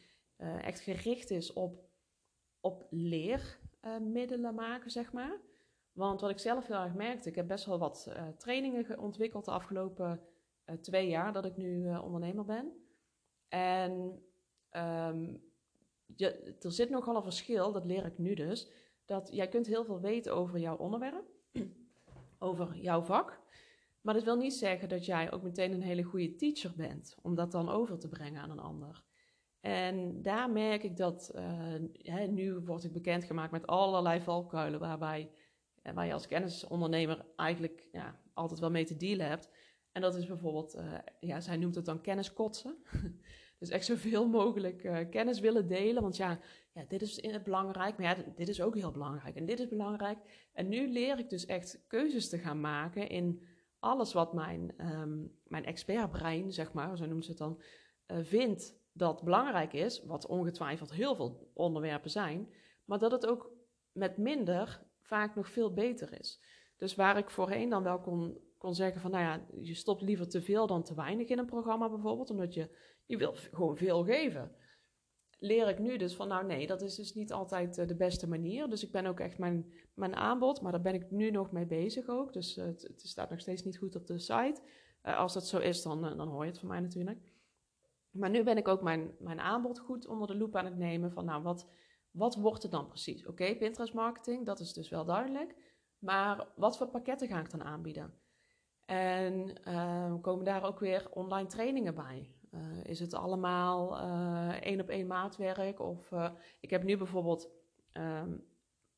echt 0.61 0.81
gericht 0.81 1.31
is 1.31 1.53
op, 1.53 1.88
op 2.61 2.87
leermiddelen 2.90 4.55
maken, 4.55 4.90
zeg 4.90 5.12
maar. 5.12 5.40
Want 5.92 6.20
wat 6.20 6.31
ik 6.31 6.38
zelf 6.38 6.66
heel 6.66 6.77
erg 6.77 6.94
merkte, 6.94 7.29
ik 7.29 7.35
heb 7.35 7.49
best 7.49 7.66
wel 7.66 7.79
wat 7.79 8.14
trainingen 8.38 8.99
ontwikkeld 8.99 9.44
de 9.44 9.51
afgelopen 9.51 10.20
twee 10.81 11.09
jaar 11.09 11.33
dat 11.33 11.44
ik 11.44 11.57
nu 11.57 11.97
ondernemer 11.97 12.44
ben. 12.44 12.73
En 13.49 14.23
je, 16.17 16.57
er 16.61 16.73
zit 16.73 16.91
nogal 16.91 17.17
een 17.17 17.23
verschil, 17.23 17.73
dat 17.73 17.85
leer 17.85 18.07
ik 18.07 18.19
nu 18.19 18.35
dus, 18.35 18.71
dat 19.05 19.29
jij 19.33 19.49
kunt 19.49 19.67
heel 19.67 19.85
veel 19.85 20.01
weten 20.01 20.35
over 20.35 20.59
jouw 20.59 20.77
onderwerp, 20.77 21.25
over 22.39 22.77
jouw 22.77 23.03
vak. 23.03 23.43
Maar 24.01 24.15
dat 24.15 24.25
wil 24.25 24.37
niet 24.37 24.55
zeggen 24.55 24.89
dat 24.89 25.05
jij 25.07 25.33
ook 25.33 25.43
meteen 25.43 25.73
een 25.73 25.83
hele 25.83 26.03
goede 26.03 26.35
teacher 26.35 26.73
bent, 26.77 27.17
om 27.23 27.35
dat 27.35 27.53
dan 27.53 27.69
over 27.69 27.99
te 27.99 28.09
brengen 28.09 28.43
aan 28.43 28.51
een 28.51 28.59
ander. 28.59 29.05
En 29.61 30.23
daar 30.23 30.51
merk 30.51 30.83
ik 30.83 30.97
dat, 30.97 31.33
uh, 31.35 31.75
hè, 31.93 32.27
nu 32.27 32.59
word 32.59 32.85
ik 32.85 32.93
bekendgemaakt 32.93 33.53
met 33.53 33.67
allerlei 33.67 34.21
valkuilen 34.21 34.81
waarbij, 34.81 35.31
uh, 35.83 35.93
waar 35.93 36.07
je 36.07 36.13
als 36.13 36.27
kennisondernemer 36.27 37.25
eigenlijk 37.37 37.89
ja, 37.93 38.21
altijd 38.35 38.61
wel 38.61 38.71
mee 38.71 38.85
te 38.85 38.97
dealen 38.97 39.29
hebt. 39.29 39.49
En 39.93 40.01
dat 40.01 40.15
is 40.15 40.27
bijvoorbeeld, 40.27 40.77
uh, 40.77 40.99
ja, 41.21 41.41
zij 41.41 41.57
noemt 41.57 41.75
het 41.75 41.85
dan 41.85 42.01
kenniskotsen. 42.01 42.77
Dus 43.59 43.69
echt 43.69 43.85
zoveel 43.85 44.29
mogelijk 44.29 44.85
uh, 44.85 44.99
kennis 45.11 45.40
willen 45.40 45.69
delen. 45.69 46.03
Want 46.03 46.17
ja, 46.17 46.40
ja, 46.73 46.85
dit 46.88 47.03
is 47.03 47.21
belangrijk. 47.43 47.99
Maar 47.99 48.17
ja, 48.17 48.25
dit 48.37 48.49
is 48.49 48.61
ook 48.61 48.75
heel 48.75 48.90
belangrijk. 48.90 49.37
En 49.37 49.47
dit 49.47 49.61
is 49.61 49.69
belangrijk. 49.69 50.19
En 50.53 50.69
nu 50.69 50.88
leer 50.88 51.19
ik 51.19 51.31
dus 51.31 51.47
echt 51.47 51.85
keuzes 51.87 52.29
te 52.29 52.38
gaan 52.38 52.61
maken 52.61 53.09
in 53.09 53.43
alles 53.79 54.12
wat 54.12 54.33
mijn, 54.33 54.75
um, 54.79 55.38
mijn 55.45 55.64
expertbrein, 55.64 56.53
zeg 56.53 56.73
maar, 56.73 56.97
zo 56.97 57.07
noemt 57.07 57.25
ze 57.25 57.31
het 57.31 57.38
dan, 57.38 57.62
uh, 58.07 58.19
vindt 58.23 58.75
dat 58.93 59.23
belangrijk 59.23 59.73
is. 59.73 60.05
Wat 60.05 60.27
ongetwijfeld 60.27 60.93
heel 60.93 61.14
veel 61.14 61.51
onderwerpen 61.55 62.11
zijn. 62.11 62.49
Maar 62.85 62.99
dat 62.99 63.12
het 63.12 63.27
ook 63.27 63.51
met 63.93 64.17
minder 64.17 64.83
vaak 65.03 65.35
nog 65.35 65.49
veel 65.49 65.73
beter 65.73 66.21
is. 66.21 66.43
Dus 66.77 66.95
waar 66.95 67.17
ik 67.17 67.31
voorheen 67.31 67.69
dan 67.69 67.83
wel 67.83 68.01
kon, 68.01 68.38
kon 68.64 68.74
zeggen 68.74 69.00
van, 69.00 69.11
nou 69.11 69.24
ja, 69.24 69.46
je 69.61 69.74
stopt 69.74 70.03
liever 70.03 70.29
te 70.29 70.42
veel 70.42 70.66
dan 70.66 70.83
te 70.83 70.94
weinig 70.94 71.29
in 71.29 71.38
een 71.38 71.46
programma 71.46 71.88
bijvoorbeeld, 71.88 72.31
omdat 72.31 72.55
je 72.55 72.77
je 73.07 73.16
wil 73.16 73.35
gewoon 73.53 73.77
veel 73.77 74.05
geven. 74.05 74.53
Leer 75.38 75.68
ik 75.68 75.79
nu 75.79 75.96
dus 75.96 76.14
van, 76.14 76.29
nou 76.29 76.46
nee, 76.46 76.66
dat 76.66 76.83
is 76.83 76.94
dus 76.94 77.14
niet 77.14 77.33
altijd 77.33 77.79
uh, 77.79 77.87
de 77.87 77.96
beste 77.96 78.29
manier. 78.29 78.68
Dus 78.68 78.85
ik 78.85 78.92
ben 78.92 79.07
ook 79.07 79.20
echt 79.20 79.38
mijn, 79.38 79.72
mijn 79.94 80.14
aanbod, 80.14 80.61
maar 80.61 80.72
daar 80.72 80.81
ben 80.81 80.94
ik 80.94 81.11
nu 81.11 81.31
nog 81.31 81.53
mee 81.53 81.66
bezig 81.66 82.09
ook. 82.09 82.33
Dus 82.33 82.57
uh, 82.57 82.64
het, 82.64 82.83
het, 82.83 83.00
staat 83.00 83.31
nog 83.31 83.40
steeds 83.40 83.64
niet 83.64 83.79
goed 83.79 83.96
op 83.96 84.07
de 84.07 84.18
site. 84.18 84.61
Uh, 85.03 85.18
als 85.18 85.33
dat 85.35 85.46
zo 85.46 85.59
is, 85.59 85.83
dan, 85.83 86.00
dan 86.00 86.29
hoor 86.29 86.44
je 86.44 86.50
het 86.50 86.59
van 86.59 86.68
mij 86.68 86.81
natuurlijk. 86.81 87.33
Maar 88.11 88.31
nu 88.31 88.42
ben 88.42 88.57
ik 88.57 88.68
ook 88.68 88.83
mijn, 88.83 89.14
mijn 89.18 89.40
aanbod 89.40 89.79
goed 89.79 90.07
onder 90.07 90.29
de 90.29 90.37
loep 90.37 90.57
aan 90.57 90.64
het 90.64 90.77
nemen. 90.77 91.12
Van 91.12 91.24
nou, 91.24 91.42
wat, 91.42 91.68
wat 92.11 92.35
wordt 92.35 92.62
het 92.62 92.72
dan 92.72 92.88
precies? 92.88 93.27
Oké, 93.27 93.57
Pinterest 93.57 93.94
marketing, 93.94 94.46
dat 94.46 94.61
is 94.61 94.72
dus 94.72 94.88
wel 94.88 95.05
duidelijk. 95.05 95.55
Maar 95.98 96.48
wat 96.57 96.77
voor 96.77 96.88
pakketten 96.88 97.29
ga 97.29 97.40
ik 97.40 97.50
dan 97.50 97.62
aanbieden? 97.62 98.24
En 98.85 99.55
uh, 99.68 100.14
komen 100.20 100.44
daar 100.44 100.64
ook 100.64 100.79
weer 100.79 101.11
online 101.11 101.49
trainingen 101.49 101.94
bij. 101.94 102.31
Uh, 102.51 102.85
is 102.85 103.01
het 103.01 103.14
allemaal 103.14 104.01
uh, 104.01 104.62
één 104.62 104.81
op 104.81 104.88
één 104.88 105.07
maatwerk? 105.07 105.81
Of 105.81 106.12
ik 106.61 106.70
heb 106.70 106.83
nu 106.83 106.97
bijvoorbeeld, 106.97 107.51
um, 107.92 108.44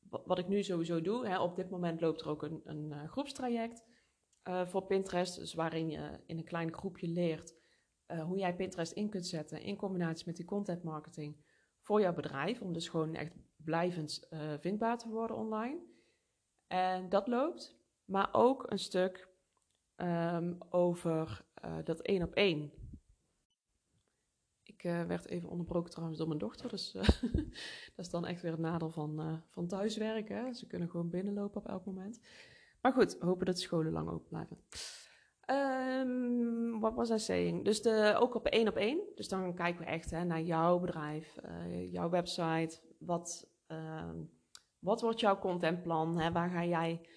wat 0.09 0.39
ik 0.39 0.49
nu 0.49 0.63
sowieso 0.63 1.01
doe, 1.01 1.27
hè, 1.27 1.41
op 1.41 1.57
dit 1.57 1.71
moment 1.71 2.01
loopt 2.01 2.21
er 2.21 2.29
ook 2.29 2.43
een, 2.43 2.61
een 2.65 3.09
groepstraject 3.09 3.85
voor 4.65 4.87
Pinterest, 4.87 5.39
dus 5.39 5.55
waarin 5.55 5.91
je 5.91 6.21
in 6.27 6.39
een 6.39 6.45
klein 6.45 6.73
groepje 6.73 7.09
leert 7.09 7.55
hoe 8.07 8.39
jij 8.39 8.57
Pinterest 8.57 8.93
in 8.93 9.09
kunt 9.09 9.27
zetten 9.27 9.61
in 9.61 9.77
combinatie 9.77 10.27
met 10.27 10.37
die 10.37 10.45
content 10.45 10.83
marketing 10.83 11.37
voor 11.81 12.01
jouw 12.01 12.15
bedrijf, 12.15 12.61
om 12.61 12.73
dus 12.73 12.89
gewoon 12.89 13.15
echt 13.15 13.33
blijvend 13.57 14.29
vindbaar 14.61 14.99
te 14.99 15.09
worden 15.09 15.37
online. 15.37 15.81
En 16.67 17.09
dat 17.09 17.27
loopt, 17.27 17.77
maar 18.05 18.29
ook 18.33 18.71
een 18.71 18.79
stuk 18.79 19.29
um, 19.97 20.59
over 20.71 21.45
dat 21.85 22.01
één 22.01 22.23
op 22.23 22.35
één 22.35 22.73
ik 24.77 24.85
uh, 24.85 25.03
werd 25.03 25.29
even 25.29 25.49
onderbroken 25.49 25.91
trouwens 25.91 26.19
door 26.19 26.29
mijn 26.29 26.41
dochter. 26.41 26.69
Dus 26.69 26.95
uh, 26.95 27.03
dat 27.95 28.05
is 28.05 28.11
dan 28.11 28.27
echt 28.27 28.43
weer 28.43 28.51
het 28.51 28.61
nadeel 28.61 28.91
van, 28.91 29.43
van 29.51 29.67
thuiswerken. 29.67 30.55
Ze 30.55 30.67
kunnen 30.67 30.91
gewoon 30.91 31.11
binnenlopen 31.11 31.61
op 31.61 31.69
elk 31.69 31.85
moment. 31.85 32.21
Maar 32.81 32.93
goed, 32.93 33.17
hopen 33.21 33.47
dat 33.47 33.61
scholen 33.61 33.93
lang 33.93 34.09
open 34.09 34.29
blijven. 34.29 34.59
Um, 35.51 36.81
wat 36.81 36.95
was 36.95 37.11
I 37.11 37.19
saying? 37.19 37.65
Dus 37.65 37.87
ook 38.15 38.35
op 38.35 38.47
één 38.47 38.69
op 38.69 38.77
één. 38.77 39.01
Dus 39.15 39.29
dan 39.29 39.55
kijken 39.55 39.85
we 39.85 39.91
echt 39.91 40.11
hè, 40.11 40.25
naar 40.25 40.43
jouw 40.43 40.79
bedrijf, 40.79 41.39
jouw 41.91 42.09
website. 42.09 42.81
Wat, 42.99 43.51
ehm, 43.67 44.23
wat 44.79 45.01
wordt 45.01 45.21
jouw 45.21 45.39
contentplan? 45.39 46.19
Hè? 46.19 46.33
Waar 46.33 46.51
ga 46.51 46.65
jij 46.65 47.09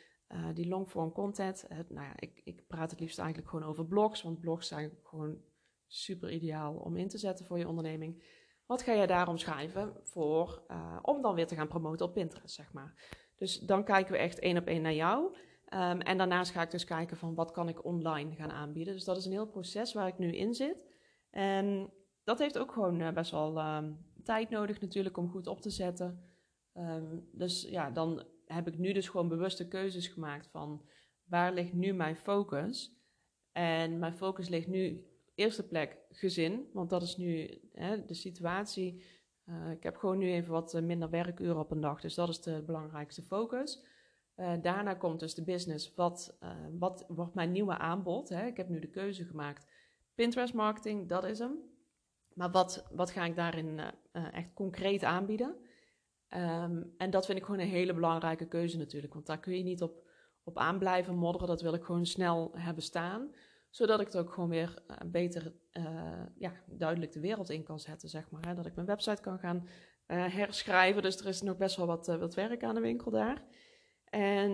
die 0.53 0.67
longform 0.67 1.11
content? 1.11 1.65
nou 1.69 2.05
ja, 2.05 2.13
ik, 2.15 2.41
ik 2.43 2.67
praat 2.67 2.91
het 2.91 2.99
liefst 2.99 3.19
eigenlijk 3.19 3.49
gewoon 3.49 3.69
over 3.69 3.85
blogs. 3.85 4.21
Want 4.21 4.39
blogs 4.39 4.67
zijn 4.67 4.97
gewoon 5.03 5.41
super 5.87 6.31
ideaal 6.31 6.75
om 6.75 6.97
in 6.97 7.07
te 7.07 7.17
zetten 7.17 7.45
voor 7.45 7.57
je 7.57 7.67
onderneming. 7.67 8.23
Wat 8.65 8.81
ga 8.81 8.95
jij 8.95 9.07
daarom 9.07 9.37
schrijven 9.37 9.93
voor, 10.03 10.63
uh, 10.67 10.99
om 11.01 11.21
dan 11.21 11.35
weer 11.35 11.47
te 11.47 11.55
gaan 11.55 11.67
promoten 11.67 12.05
op 12.05 12.13
Pinterest, 12.13 12.55
zeg 12.55 12.73
maar. 12.73 13.17
Dus 13.35 13.59
dan 13.59 13.83
kijken 13.83 14.11
we 14.11 14.17
echt 14.17 14.39
één 14.39 14.57
op 14.57 14.65
één 14.65 14.81
naar 14.81 14.93
jou. 14.93 15.35
Ehm, 15.65 15.99
en 15.99 16.17
daarnaast 16.17 16.51
ga 16.51 16.61
ik 16.61 16.71
dus 16.71 16.83
kijken 16.83 17.17
van 17.17 17.35
wat 17.35 17.51
kan 17.51 17.69
ik 17.69 17.85
online 17.85 18.35
gaan 18.35 18.51
aanbieden. 18.51 18.93
Dus 18.93 19.03
dat 19.03 19.17
is 19.17 19.25
een 19.25 19.31
heel 19.31 19.47
proces 19.47 19.93
waar 19.93 20.07
ik 20.07 20.17
nu 20.17 20.35
in 20.35 20.53
zit. 20.53 20.85
En 21.29 21.93
dat 22.23 22.39
heeft 22.39 22.57
ook 22.57 22.71
gewoon 22.71 23.01
eh, 23.01 23.13
best 23.13 23.31
wel 23.31 23.57
ehm, 23.57 23.93
tijd 24.23 24.49
nodig 24.49 24.81
natuurlijk 24.81 25.17
om 25.17 25.29
goed 25.29 25.47
op 25.47 25.61
te 25.61 25.69
zetten. 25.69 26.33
Ehm, 26.73 27.19
dus 27.31 27.61
ja, 27.61 27.91
dan 27.91 28.23
heb 28.53 28.67
ik 28.67 28.77
nu 28.77 28.93
dus 28.93 29.09
gewoon 29.09 29.27
bewuste 29.27 29.67
keuzes 29.67 30.07
gemaakt 30.07 30.47
van 30.47 30.85
waar 31.23 31.53
ligt 31.53 31.73
nu 31.73 31.93
mijn 31.93 32.15
focus. 32.15 32.97
En 33.51 33.99
mijn 33.99 34.13
focus 34.13 34.49
ligt 34.49 34.67
nu 34.67 35.05
eerste 35.35 35.67
plek 35.67 35.97
gezin, 36.09 36.69
want 36.73 36.89
dat 36.89 37.01
is 37.01 37.17
nu 37.17 37.61
hè, 37.73 38.05
de 38.05 38.13
situatie. 38.13 39.03
Uh, 39.45 39.71
ik 39.71 39.83
heb 39.83 39.95
gewoon 39.95 40.17
nu 40.17 40.31
even 40.31 40.51
wat 40.51 40.73
eh, 40.73 40.81
minder 40.81 41.09
werkuren 41.09 41.59
op 41.59 41.71
een 41.71 41.81
dag, 41.81 42.01
dus 42.01 42.15
dat 42.15 42.29
is 42.29 42.41
de 42.41 42.63
belangrijkste 42.65 43.21
focus. 43.21 43.83
Uh, 44.35 44.53
daarna 44.61 44.93
komt 44.93 45.19
dus 45.19 45.33
de 45.33 45.43
business. 45.43 45.93
Wat, 45.95 46.37
wat 46.77 47.05
wordt 47.07 47.33
mijn 47.33 47.51
nieuwe 47.51 47.77
aanbod? 47.77 48.29
Hè? 48.29 48.45
Ik 48.45 48.57
heb 48.57 48.69
nu 48.69 48.79
de 48.79 48.89
keuze 48.89 49.25
gemaakt. 49.25 49.67
Pinterest 50.15 50.53
marketing, 50.53 51.09
dat 51.09 51.23
is 51.23 51.39
hem. 51.39 51.57
Maar 52.33 52.51
wat, 52.51 52.87
wat 52.91 53.11
ga 53.11 53.25
ik 53.25 53.35
daarin 53.35 53.79
echt 54.11 54.53
concreet 54.53 55.03
aanbieden? 55.03 55.55
Um, 56.35 56.93
en 56.97 57.09
dat 57.09 57.25
vind 57.25 57.37
ik 57.37 57.45
gewoon 57.45 57.59
een 57.59 57.67
hele 57.67 57.93
belangrijke 57.93 58.47
keuze 58.47 58.77
natuurlijk. 58.77 59.13
Want 59.13 59.25
daar 59.25 59.39
kun 59.39 59.57
je 59.57 59.63
niet 59.63 59.81
op, 59.81 60.07
op 60.43 60.57
aan 60.57 60.79
blijven 60.79 61.15
modderen. 61.15 61.47
Dat 61.47 61.61
wil 61.61 61.73
ik 61.73 61.83
gewoon 61.83 62.05
snel 62.05 62.51
hebben 62.53 62.83
staan. 62.83 63.31
Zodat 63.69 63.99
ik 63.99 64.05
het 64.05 64.17
ook 64.17 64.33
gewoon 64.33 64.49
weer 64.49 64.83
beter 65.05 65.53
ja, 66.35 66.53
duidelijk 66.65 67.11
de 67.11 67.19
wereld 67.19 67.49
in 67.49 67.63
kan 67.63 67.79
zetten, 67.79 68.09
zeg 68.09 68.29
maar. 68.29 68.47
Hè? 68.47 68.53
Dat 68.53 68.65
ik 68.65 68.75
mijn 68.75 68.87
website 68.87 69.21
kan 69.21 69.39
gaan 69.39 69.67
herschrijven. 70.05 71.01
Dus 71.01 71.19
er 71.19 71.27
is 71.27 71.41
nog 71.41 71.57
best 71.57 71.75
wel 71.75 71.85
wat, 71.85 72.07
wat 72.07 72.35
werk 72.35 72.63
aan 72.63 72.75
de 72.75 72.81
winkel 72.81 73.11
daar. 73.11 73.43
En 74.03 74.51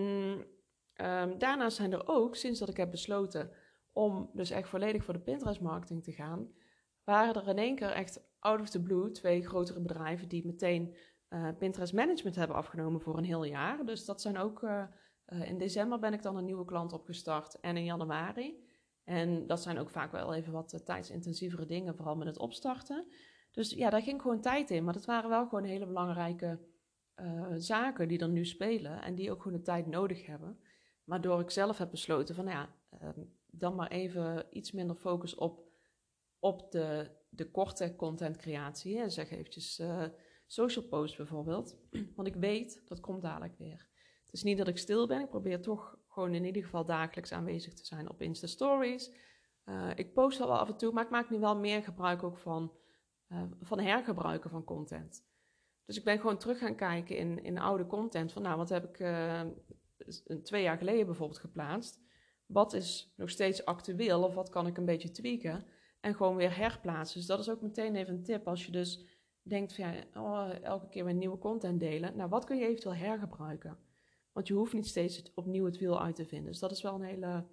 um, 1.02 1.38
daarnaast 1.38 1.78
zijn 1.78 1.94
er 1.94 2.08
ook, 2.08 2.36
sinds 2.36 2.60
dat 2.60 2.70
ik 2.70 2.78
heb 2.78 2.92
besloten 2.92 3.52
om 3.92 4.30
dus 4.34 4.50
echt 4.50 4.70
volledig 4.70 5.04
voor 5.04 5.14
de 5.14 5.20
Pinterest 5.20 5.62
marketing 5.62 6.04
te 6.04 6.12
gaan, 6.12 6.52
waren 7.04 7.36
er 7.36 7.48
in 7.48 7.58
één 7.58 7.76
keer 7.76 7.92
echt 7.92 8.22
out 8.40 8.62
of 8.62 8.70
the 8.70 8.82
blue 8.82 9.12
twee 9.12 9.48
grotere 9.48 9.82
bedrijven 9.82 10.28
die 10.28 10.46
meteen 10.46 10.96
uh, 11.30 11.50
Pinterest 11.58 11.94
management 11.94 12.36
hebben 12.36 12.56
afgenomen 12.56 13.02
voor 13.02 13.18
een 13.18 13.24
heel 13.24 13.44
jaar. 13.44 13.86
Dus 13.86 14.06
dat 14.06 14.22
zijn 14.22 14.38
ook, 14.38 14.62
uh, 14.62 14.84
uh, 15.28 15.50
in 15.50 15.58
december 15.58 16.00
ben 16.00 16.14
ik 16.14 16.22
dan 16.22 16.38
een 16.38 16.46
nieuwe 16.46 16.66
klant 16.66 16.94
opgestart 16.94 17.60
en 17.60 17.78
in 17.78 17.84
januari. 17.84 18.64
En 19.04 19.48
dat 19.48 19.62
zijn 19.62 19.78
ook 19.78 19.90
vaak 19.90 20.12
wel 20.12 20.34
even 20.34 20.54
wat 20.54 20.82
tijdsintensievere 20.86 21.66
dingen, 21.66 21.96
vooral 21.96 22.16
met 22.16 22.28
het 22.28 22.38
opstarten. 22.38 23.08
Dus 23.52 23.72
ja, 23.72 23.90
daar 23.90 24.02
ging 24.02 24.22
gewoon 24.22 24.42
tijd 24.42 24.72
in, 24.72 24.84
maar 24.84 24.94
dat 24.94 25.06
waren 25.06 25.30
wel 25.30 25.48
gewoon 25.48 25.64
hele 25.64 25.86
belangrijke 25.86 26.60
zaken 27.56 28.08
die 28.08 28.20
er 28.20 28.30
nu 28.30 28.46
spelen 28.46 29.02
en 29.02 29.16
die 29.16 29.32
ook 29.32 29.42
gewoon 29.42 29.58
de 29.58 29.64
tijd 29.64 29.88
nodig 29.88 30.26
hebben. 30.26 30.60
Waardoor 31.04 31.40
ik 31.40 31.50
zelf 31.50 31.78
heb 31.78 31.92
besloten 31.92 32.36
van 32.36 32.46
nou 32.46 32.58
ja, 32.58 32.76
uh, 33.02 33.24
dan 33.48 33.76
maar 33.76 33.92
even 33.92 34.46
iets 34.50 34.72
minder 34.72 34.96
focus 34.96 35.36
op, 35.36 35.72
op 36.40 36.72
de, 36.72 37.12
de 37.30 37.52
korte 37.52 37.96
contentcreatie. 37.96 39.00
En 39.00 39.12
zeg 39.12 39.32
eventjes 39.32 39.82
social 40.46 40.86
posts 40.86 41.18
bijvoorbeeld. 41.18 41.78
Want 42.16 42.28
ik 42.28 42.36
weet, 42.36 42.82
dat 42.86 43.00
komt 43.00 43.22
dadelijk 43.22 43.58
weer. 43.58 43.88
Het 44.26 44.34
is 44.34 44.44
niet 44.44 44.58
dat 44.58 44.68
ik 44.68 44.78
stil 44.78 45.08
ben. 45.08 45.22
Ik 45.22 45.30
probeer 45.30 45.62
toch 45.62 45.98
gewoon 46.08 46.34
in 46.34 46.46
ieder 46.46 46.64
geval 46.64 46.86
dagelijks 46.86 47.32
aanwezig 47.32 47.74
te 47.74 47.86
zijn 47.86 48.10
op 48.10 48.22
Insta 48.22 48.48
Stories. 48.48 49.12
Uh, 49.66 49.92
ik 49.96 50.14
post 50.14 50.42
al 50.42 50.48
wel 50.48 50.58
af 50.58 50.70
en 50.70 50.78
toe, 50.78 50.92
maar 50.92 51.04
ik 51.04 51.10
maak 51.10 51.30
nu 51.30 51.40
wel 51.40 51.58
meer 51.58 51.84
gebruik 51.84 52.24
ook 52.24 52.38
van, 52.38 52.74
uh, 53.30 53.44
van 53.62 53.80
hergebruiken 53.80 54.50
van 54.50 54.64
content. 54.64 55.24
Dus 55.86 55.98
ik 55.98 56.04
ben 56.04 56.20
gewoon 56.20 56.38
terug 56.38 56.58
gaan 56.58 56.76
kijken 56.76 57.18
in, 57.18 57.44
in 57.44 57.58
oude 57.58 57.86
content. 57.86 58.32
Van 58.32 58.42
nou, 58.42 58.58
wat 58.58 58.70
heb 58.70 58.84
ik 58.84 59.00
uh, 59.00 59.42
twee 60.44 60.64
jaar 60.64 60.78
geleden 60.78 61.06
bijvoorbeeld 61.06 61.40
geplaatst? 61.40 62.04
Wat 62.46 62.74
is 62.74 63.14
nog 63.16 63.30
steeds 63.30 63.66
actueel 63.66 64.24
of 64.24 64.36
wat 64.36 64.50
kan 64.50 64.68
ik 64.68 64.78
een 64.78 64.86
beetje 64.86 65.12
tweaken? 65.12 65.66
En 66.00 66.16
gewoon 66.16 66.36
weer 66.36 66.58
herplaatsen. 66.58 67.18
Dus 67.18 67.28
dat 67.28 67.40
is 67.40 67.50
ook 67.50 67.62
meteen 67.62 67.96
even 67.96 68.14
een 68.14 68.24
tip. 68.24 68.48
Als 68.48 68.66
je 68.66 68.72
dus 68.72 69.06
denkt 69.48 69.76
van 69.76 69.86
ja, 69.86 70.04
oh, 70.16 70.64
elke 70.64 70.90
keer 70.90 71.06
weer 71.06 71.14
nieuwe 71.14 71.38
content 71.38 71.80
delen. 71.80 72.18
Nou, 72.18 72.30
wat 72.30 72.46
kun 72.46 72.58
je 72.58 72.66
eventueel 72.66 72.96
hergebruiken? 72.96 73.78
Want 74.32 74.48
je 74.48 74.54
hoeft 74.54 74.74
niet 74.74 74.88
steeds 74.88 75.18
het, 75.18 75.32
opnieuw 75.36 75.66
het 75.66 75.78
wiel 75.78 76.02
uit 76.02 76.16
te 76.16 76.26
vinden. 76.26 76.52
Dus 76.52 76.60
dat 76.60 76.72
is 76.72 76.82
wel 76.82 76.94
een 76.94 77.02
hele, 77.02 77.46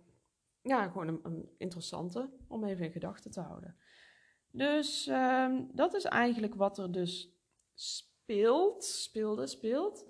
ja, 0.62 0.88
gewoon 0.88 1.20
een, 1.22 1.48
interessante 1.58 2.30
om 2.48 2.64
even 2.64 2.84
in 2.84 2.92
gedachten 2.92 3.30
te 3.30 3.40
houden. 3.40 3.76
Dus 4.50 5.06
um, 5.06 5.70
dat 5.72 5.94
is 5.94 6.04
eigenlijk 6.04 6.54
wat 6.54 6.78
er 6.78 6.92
dus 6.92 7.36
speelt, 7.74 8.84
speelde, 8.84 9.46
speelt. 9.46 10.06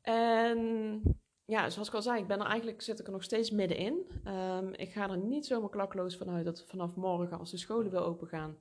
En 0.00 1.00
ja, 1.44 1.70
zoals 1.70 1.88
ik 1.88 1.94
al 1.94 2.02
zei, 2.02 2.20
ik 2.20 2.26
ben 2.26 2.40
er 2.40 2.46
eigenlijk, 2.46 2.82
zit 2.82 3.00
ik 3.00 3.06
er 3.06 3.12
nog 3.12 3.22
steeds 3.22 3.50
middenin. 3.50 4.10
Um, 4.24 4.74
ik 4.74 4.92
ga 4.92 5.10
er 5.10 5.18
niet 5.18 5.46
zomaar 5.46 5.70
klakloos 5.70 6.16
vanuit 6.16 6.44
dat 6.44 6.64
vanaf 6.66 6.94
morgen, 6.94 7.38
als 7.38 7.50
de 7.50 7.56
scholen 7.56 7.90
weer 7.90 8.02
open 8.04 8.28
gaan, 8.28 8.58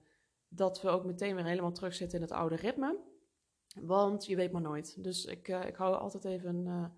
dat 0.55 0.81
we 0.81 0.89
ook 0.89 1.05
meteen 1.05 1.35
weer 1.35 1.45
helemaal 1.45 1.71
terugzitten 1.71 2.17
in 2.17 2.23
het 2.23 2.33
oude 2.33 2.55
ritme. 2.55 2.97
Want 3.81 4.25
je 4.25 4.35
weet 4.35 4.51
maar 4.51 4.61
nooit. 4.61 5.03
Dus 5.03 5.25
ik, 5.25 5.47
uh, 5.47 5.65
ik 5.65 5.75
hou 5.75 5.95
altijd 5.95 6.25
even 6.25 6.55
een, 6.55 6.65
uh, 6.65 6.89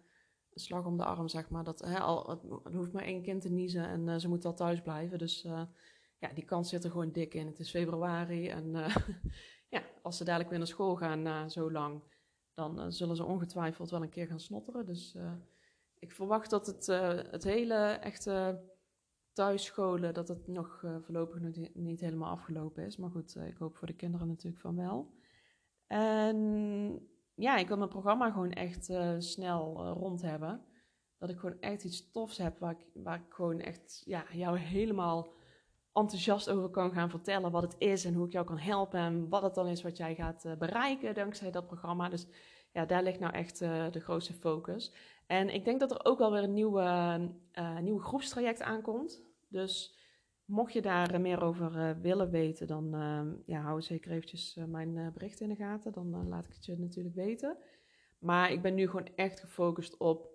een, 0.50 0.62
slag 0.62 0.86
om 0.86 0.98
de 0.98 1.06
arm, 1.06 1.28
zeg 1.28 1.50
maar. 1.50 1.63
Dat, 1.63 1.80
hè, 1.80 2.00
al, 2.00 2.30
het, 2.30 2.74
hoeft 2.74 2.94
maar 2.94 3.04
één 3.04 3.22
kind 3.22 3.41
te 3.41 3.50
niezen 3.50 3.88
en 3.88 4.08
uh, 4.08 4.15
ze 4.15 4.28
moet 4.28 4.46
al 4.46 4.54
thuis 4.54 4.82
blijven. 4.82 5.18
Dus 5.18 5.41
ja, 6.20 6.34
die 6.34 6.46
kans 6.46 6.70
zit 6.70 6.84
er 6.84 6.91
gewoon 6.91 7.12
dik 7.12 7.34
in. 7.34 7.48
Het 7.48 7.60
is 7.60 7.70
februari 7.70 8.50
en 8.50 8.72
ja, 9.76 9.84
als 10.02 10.18
ze 10.18 10.24
dadelijk 10.24 10.50
weer 10.50 10.60
naar 10.60 10.68
school 10.68 10.96
gaan 10.96 11.22
na 11.22 11.48
zo 11.48 11.72
lang, 11.72 12.02
dan 12.54 12.91
zullen 12.91 13.15
ze 13.15 13.26
ongetwijfeld 13.26 13.89
wel 13.89 14.02
een 14.02 14.10
keer 14.10 14.28
gaan 14.28 14.39
snotteren. 14.39 14.86
Dus 14.86 15.15
ik 16.00 16.12
verwacht 16.12 16.50
dat 16.50 16.68
het, 16.68 16.86
het 17.32 17.44
hele 17.44 17.76
echte 17.86 18.62
thuisscholen, 19.36 20.13
dat 20.13 20.28
het 20.28 20.48
nog 20.48 20.84
voorlopig 21.02 21.39
nog 21.39 21.54
niet 21.74 22.00
helemaal 22.00 22.30
afgelopen 22.30 22.86
is. 22.86 22.98
Maar 22.98 23.10
goed, 23.10 23.36
ik 23.36 23.58
hoop 23.58 23.78
voor 23.78 23.88
de 23.88 23.95
kinderen 23.95 24.28
natuurlijk 24.28 24.62
van 24.62 24.76
wel. 24.76 25.13
En 25.88 26.38
ja, 27.36 27.58
ik 27.58 27.67
wil 27.67 27.78
mijn 27.78 27.89
programma 27.89 28.32
gewoon 28.32 28.52
echt 28.52 28.91
snel 29.17 29.88
rond 29.88 30.21
hebben. 30.21 30.65
Dat 31.17 31.30
ik 31.30 31.38
gewoon 31.38 31.60
echt 31.60 31.84
iets 31.84 32.12
tofs 32.12 32.38
heb 32.38 32.60
waar 32.60 32.71
ik, 32.71 32.86
waar 32.93 33.19
ik 33.19 33.34
gewoon 33.34 33.60
echt 33.60 34.02
ja, 34.06 34.26
jou 34.32 34.58
helemaal 34.58 35.34
enthousiast 35.93 36.50
over 36.50 36.69
kan 36.69 36.91
gaan 36.91 37.10
vertellen 37.10 37.52
wat 37.52 37.62
het 37.62 37.76
is 37.78 38.06
en 38.06 38.13
hoe 38.13 38.26
ik 38.26 38.32
jou 38.32 38.45
kan 38.45 38.58
helpen 38.58 39.00
en 39.00 39.30
wat 39.30 39.41
het 39.41 39.56
dan 39.56 39.67
is 39.67 39.82
wat 39.82 39.98
jij 39.98 40.15
gaat 40.15 40.56
bereiken 40.58 41.13
dankzij 41.13 41.52
dat 41.52 41.67
programma. 41.67 42.10
Dus 42.10 42.28
ja, 42.71 42.86
daar 42.86 43.04
ligt 43.04 43.19
nou 43.19 43.34
echt 43.34 43.60
de 43.60 44.00
grootste 44.00 44.34
focus. 44.34 44.93
En 45.26 45.54
ik 45.54 45.66
denk 45.66 45.80
dat 45.80 45.92
er 45.92 46.06
ook 46.06 46.18
wel 46.18 46.32
weer 46.32 46.44
een 46.44 46.54
nieuwe, 46.54 46.82
uh, 47.54 47.80
nieuwe 47.80 48.02
groepstraject 48.02 48.62
aankomt. 48.62 49.24
Dus 49.48 50.00
mocht 50.46 50.74
je 50.74 50.82
daar 50.82 51.22
meer 51.22 51.42
over 51.44 52.02
willen 52.02 52.30
weten, 52.30 52.68
dan 52.68 52.90
ja, 53.46 53.62
hou 53.62 53.82
zeker 53.82 54.12
eventjes 54.12 54.60
mijn 54.68 55.12
bericht 55.14 55.40
in 55.40 55.50
de 55.50 55.56
gaten. 55.56 55.92
Dan 55.92 56.28
laat 56.28 56.46
ik 56.46 56.54
het 56.54 56.66
je 56.66 56.80
natuurlijk 56.80 57.16
weten. 57.16 57.58
Maar 58.20 58.52
ik 58.52 58.62
ben 58.62 58.74
nu 58.76 58.88
gewoon 58.88 59.10
echt 59.16 59.40
gefocust 59.40 59.98
op 59.98 60.30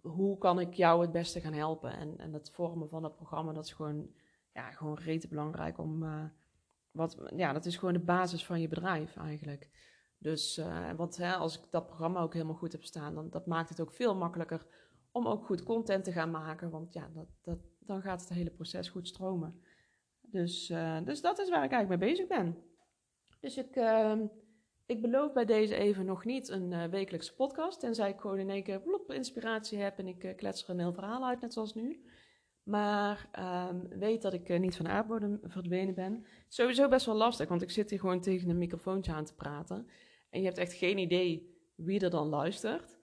hoe 0.00 0.38
kan 0.38 0.60
ik 0.60 0.74
jou 0.74 1.00
het 1.00 1.12
beste 1.12 1.40
gaan 1.40 1.52
helpen. 1.52 1.92
En, 1.92 2.18
en 2.18 2.32
het 2.32 2.50
vormen 2.50 2.88
van 2.88 3.02
dat 3.02 3.16
programma, 3.16 3.52
dat 3.52 3.64
is 3.64 3.72
gewoon 3.72 4.10
ja, 4.52 4.70
gewoon 4.70 4.98
rete 4.98 5.28
belangrijk 5.28 5.78
om. 5.78 6.04
Wat, 6.90 7.30
ja, 7.36 7.52
dat 7.52 7.66
is 7.66 7.76
gewoon 7.76 7.94
de 7.94 8.00
basis 8.00 8.44
van 8.44 8.60
je 8.60 8.68
bedrijf 8.68 9.16
eigenlijk. 9.16 9.70
Dus 10.18 10.58
uh, 10.58 10.92
want 10.96 11.16
hè, 11.16 11.34
als 11.34 11.58
ik 11.58 11.70
dat 11.70 11.86
programma 11.86 12.20
ook 12.20 12.32
helemaal 12.32 12.54
goed 12.54 12.72
heb 12.72 12.84
staan, 12.84 13.14
dan 13.14 13.30
dat 13.30 13.46
maakt 13.46 13.68
het 13.68 13.80
ook 13.80 13.92
veel 13.92 14.14
makkelijker 14.14 14.66
om 15.12 15.26
ook 15.26 15.44
goed 15.44 15.62
content 15.62 16.04
te 16.04 16.12
gaan 16.12 16.30
maken. 16.30 16.70
Want 16.70 16.92
ja, 16.92 17.10
dat, 17.14 17.26
dat, 17.42 17.58
dan 17.78 18.02
gaat 18.02 18.20
het 18.20 18.28
hele 18.28 18.50
proces 18.50 18.88
goed 18.88 19.08
stromen. 19.08 19.62
Dus, 20.20 20.70
uh, 20.70 20.98
dus 21.04 21.20
dat 21.20 21.38
is 21.38 21.48
waar 21.48 21.64
ik 21.64 21.72
eigenlijk 21.72 22.00
mee 22.00 22.10
bezig 22.10 22.26
ben. 22.26 22.56
Dus 23.40 23.56
ik, 23.56 23.76
uh, 23.76 24.20
ik 24.86 25.02
beloof 25.02 25.32
bij 25.32 25.44
deze 25.44 25.74
even 25.74 26.04
nog 26.04 26.24
niet 26.24 26.48
een 26.48 26.72
uh, 26.72 26.84
wekelijkse 26.84 27.34
podcast. 27.34 27.80
Tenzij 27.80 28.10
ik 28.10 28.20
gewoon 28.20 28.38
in 28.38 28.50
één 28.50 28.62
keer 28.62 28.80
plop 28.80 29.12
inspiratie 29.12 29.78
heb 29.78 29.98
en 29.98 30.06
ik 30.06 30.34
klets 30.36 30.62
er 30.62 30.70
een 30.70 30.78
heel 30.78 30.92
verhaal 30.92 31.26
uit, 31.26 31.40
net 31.40 31.52
zoals 31.52 31.74
nu. 31.74 32.04
Maar 32.62 33.28
um, 33.70 33.88
weet 33.98 34.22
dat 34.22 34.32
ik 34.32 34.58
niet 34.58 34.76
van 34.76 34.84
de 34.84 34.90
aardbodem 34.90 35.40
verdwenen 35.42 35.94
ben. 35.94 36.26
Sowieso 36.48 36.88
best 36.88 37.06
wel 37.06 37.14
lastig, 37.14 37.48
want 37.48 37.62
ik 37.62 37.70
zit 37.70 37.90
hier 37.90 37.98
gewoon 37.98 38.20
tegen 38.20 38.48
een 38.48 38.58
microfoontje 38.58 39.12
aan 39.12 39.24
te 39.24 39.34
praten. 39.34 39.88
En 40.38 40.44
je 40.44 40.50
hebt 40.50 40.60
echt 40.60 40.72
geen 40.72 40.98
idee 40.98 41.56
wie 41.74 42.00
er 42.00 42.10
dan 42.10 42.28
luistert. 42.28 42.98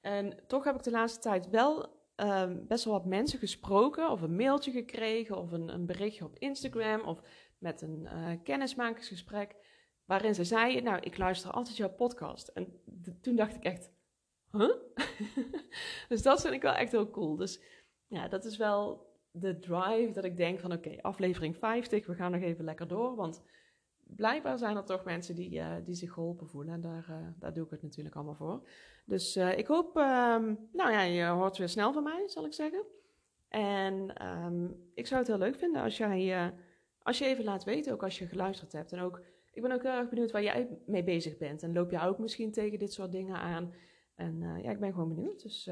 En 0.00 0.38
toch 0.46 0.64
heb 0.64 0.74
ik 0.74 0.82
de 0.82 0.90
laatste 0.90 1.20
tijd 1.20 1.50
wel 1.50 1.88
um, 2.16 2.66
best 2.66 2.84
wel 2.84 2.92
wat 2.92 3.04
mensen 3.04 3.38
gesproken, 3.38 4.10
of 4.10 4.22
een 4.22 4.36
mailtje 4.36 4.70
gekregen, 4.70 5.36
of 5.36 5.52
een, 5.52 5.68
een 5.68 5.86
berichtje 5.86 6.24
op 6.24 6.38
Instagram, 6.38 7.00
of 7.00 7.20
met 7.58 7.82
een 7.82 8.08
uh, 8.12 8.30
kennismakersgesprek. 8.42 9.56
Waarin 10.04 10.34
ze 10.34 10.44
zeiden: 10.44 10.84
Nou, 10.84 11.00
ik 11.00 11.18
luister 11.18 11.50
altijd 11.50 11.76
jouw 11.76 11.94
podcast. 11.94 12.48
En 12.48 12.80
toen 13.20 13.36
dacht 13.36 13.54
ik 13.54 13.64
echt: 13.64 13.90
Huh? 14.52 14.74
dus 16.08 16.22
dat 16.22 16.40
vind 16.40 16.54
ik 16.54 16.62
wel 16.62 16.74
echt 16.74 16.92
heel 16.92 17.10
cool. 17.10 17.36
Dus 17.36 17.60
ja, 18.06 18.28
dat 18.28 18.44
is 18.44 18.56
wel 18.56 19.14
de 19.30 19.58
drive 19.58 20.12
dat 20.12 20.24
ik 20.24 20.36
denk 20.36 20.60
van 20.60 20.72
oké, 20.72 20.98
aflevering 21.00 21.56
50, 21.56 22.06
we 22.06 22.14
gaan 22.14 22.32
nog 22.32 22.42
even 22.42 22.64
lekker 22.64 22.88
door. 22.88 23.16
Want 23.16 23.42
blijkbaar 24.06 24.58
zijn 24.58 24.76
er 24.76 24.84
toch 24.84 25.04
mensen 25.04 25.34
die, 25.34 25.58
eh, 25.58 25.74
die 25.84 25.94
zich 25.94 26.12
geholpen 26.12 26.48
voelen. 26.48 26.74
En 26.74 26.80
daar, 26.80 27.06
eh, 27.08 27.26
daar 27.38 27.52
doe 27.52 27.64
ik 27.64 27.70
het 27.70 27.82
natuurlijk 27.82 28.14
allemaal 28.14 28.34
voor. 28.34 28.68
Dus 29.04 29.36
eh, 29.36 29.58
ik 29.58 29.66
hoop, 29.66 29.96
ehm, 29.96 30.54
nou 30.72 30.90
ja, 30.92 31.02
je 31.02 31.24
hoort 31.24 31.56
weer 31.56 31.68
snel 31.68 31.92
van 31.92 32.02
mij, 32.02 32.22
zal 32.26 32.44
ik 32.44 32.52
zeggen. 32.52 32.84
En 33.48 34.14
ehm, 34.14 34.68
ik 34.94 35.06
zou 35.06 35.20
het 35.20 35.28
heel 35.28 35.38
leuk 35.38 35.56
vinden 35.56 35.82
als 35.82 35.96
jij, 35.96 36.52
als 37.02 37.18
je 37.18 37.24
even 37.24 37.44
laat 37.44 37.64
weten, 37.64 37.92
ook 37.92 38.02
als 38.02 38.18
je 38.18 38.26
geluisterd 38.26 38.72
hebt. 38.72 38.92
En 38.92 39.00
ook, 39.00 39.20
ik 39.52 39.62
ben 39.62 39.72
ook 39.72 39.82
heel 39.82 39.92
erg 39.92 40.08
benieuwd 40.08 40.30
waar 40.30 40.42
jij 40.42 40.78
mee 40.86 41.04
bezig 41.04 41.36
bent. 41.36 41.62
En 41.62 41.72
loop 41.72 41.90
je 41.90 42.00
ook 42.00 42.18
misschien 42.18 42.52
tegen 42.52 42.78
dit 42.78 42.92
soort 42.92 43.12
dingen 43.12 43.36
aan? 43.36 43.74
En 44.14 44.40
ja, 44.62 44.70
ik 44.70 44.80
ben 44.80 44.92
gewoon 44.92 45.14
benieuwd. 45.14 45.42
Dus 45.42 45.70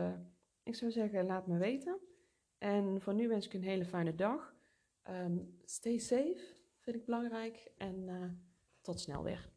ik 0.63 0.75
zou 0.75 0.91
zeggen, 0.91 1.27
laat 1.27 1.47
me 1.47 1.59
weten. 1.59 1.99
En 2.59 3.01
voor 3.01 3.15
nu 3.15 3.29
wens 3.29 3.47
ik 3.47 3.55
een 3.55 3.63
hele 3.63 3.85
fijne 3.85 4.15
dag. 4.15 4.55
Um, 5.11 5.59
stay 5.65 5.99
safe, 5.99 6.54
vind 6.85 6.97
ik 6.97 7.05
belangrijk. 7.05 7.71
En 7.77 8.09
uh, 8.09 8.31
tot 8.81 9.01
snel 9.01 9.23
weer. 9.23 9.54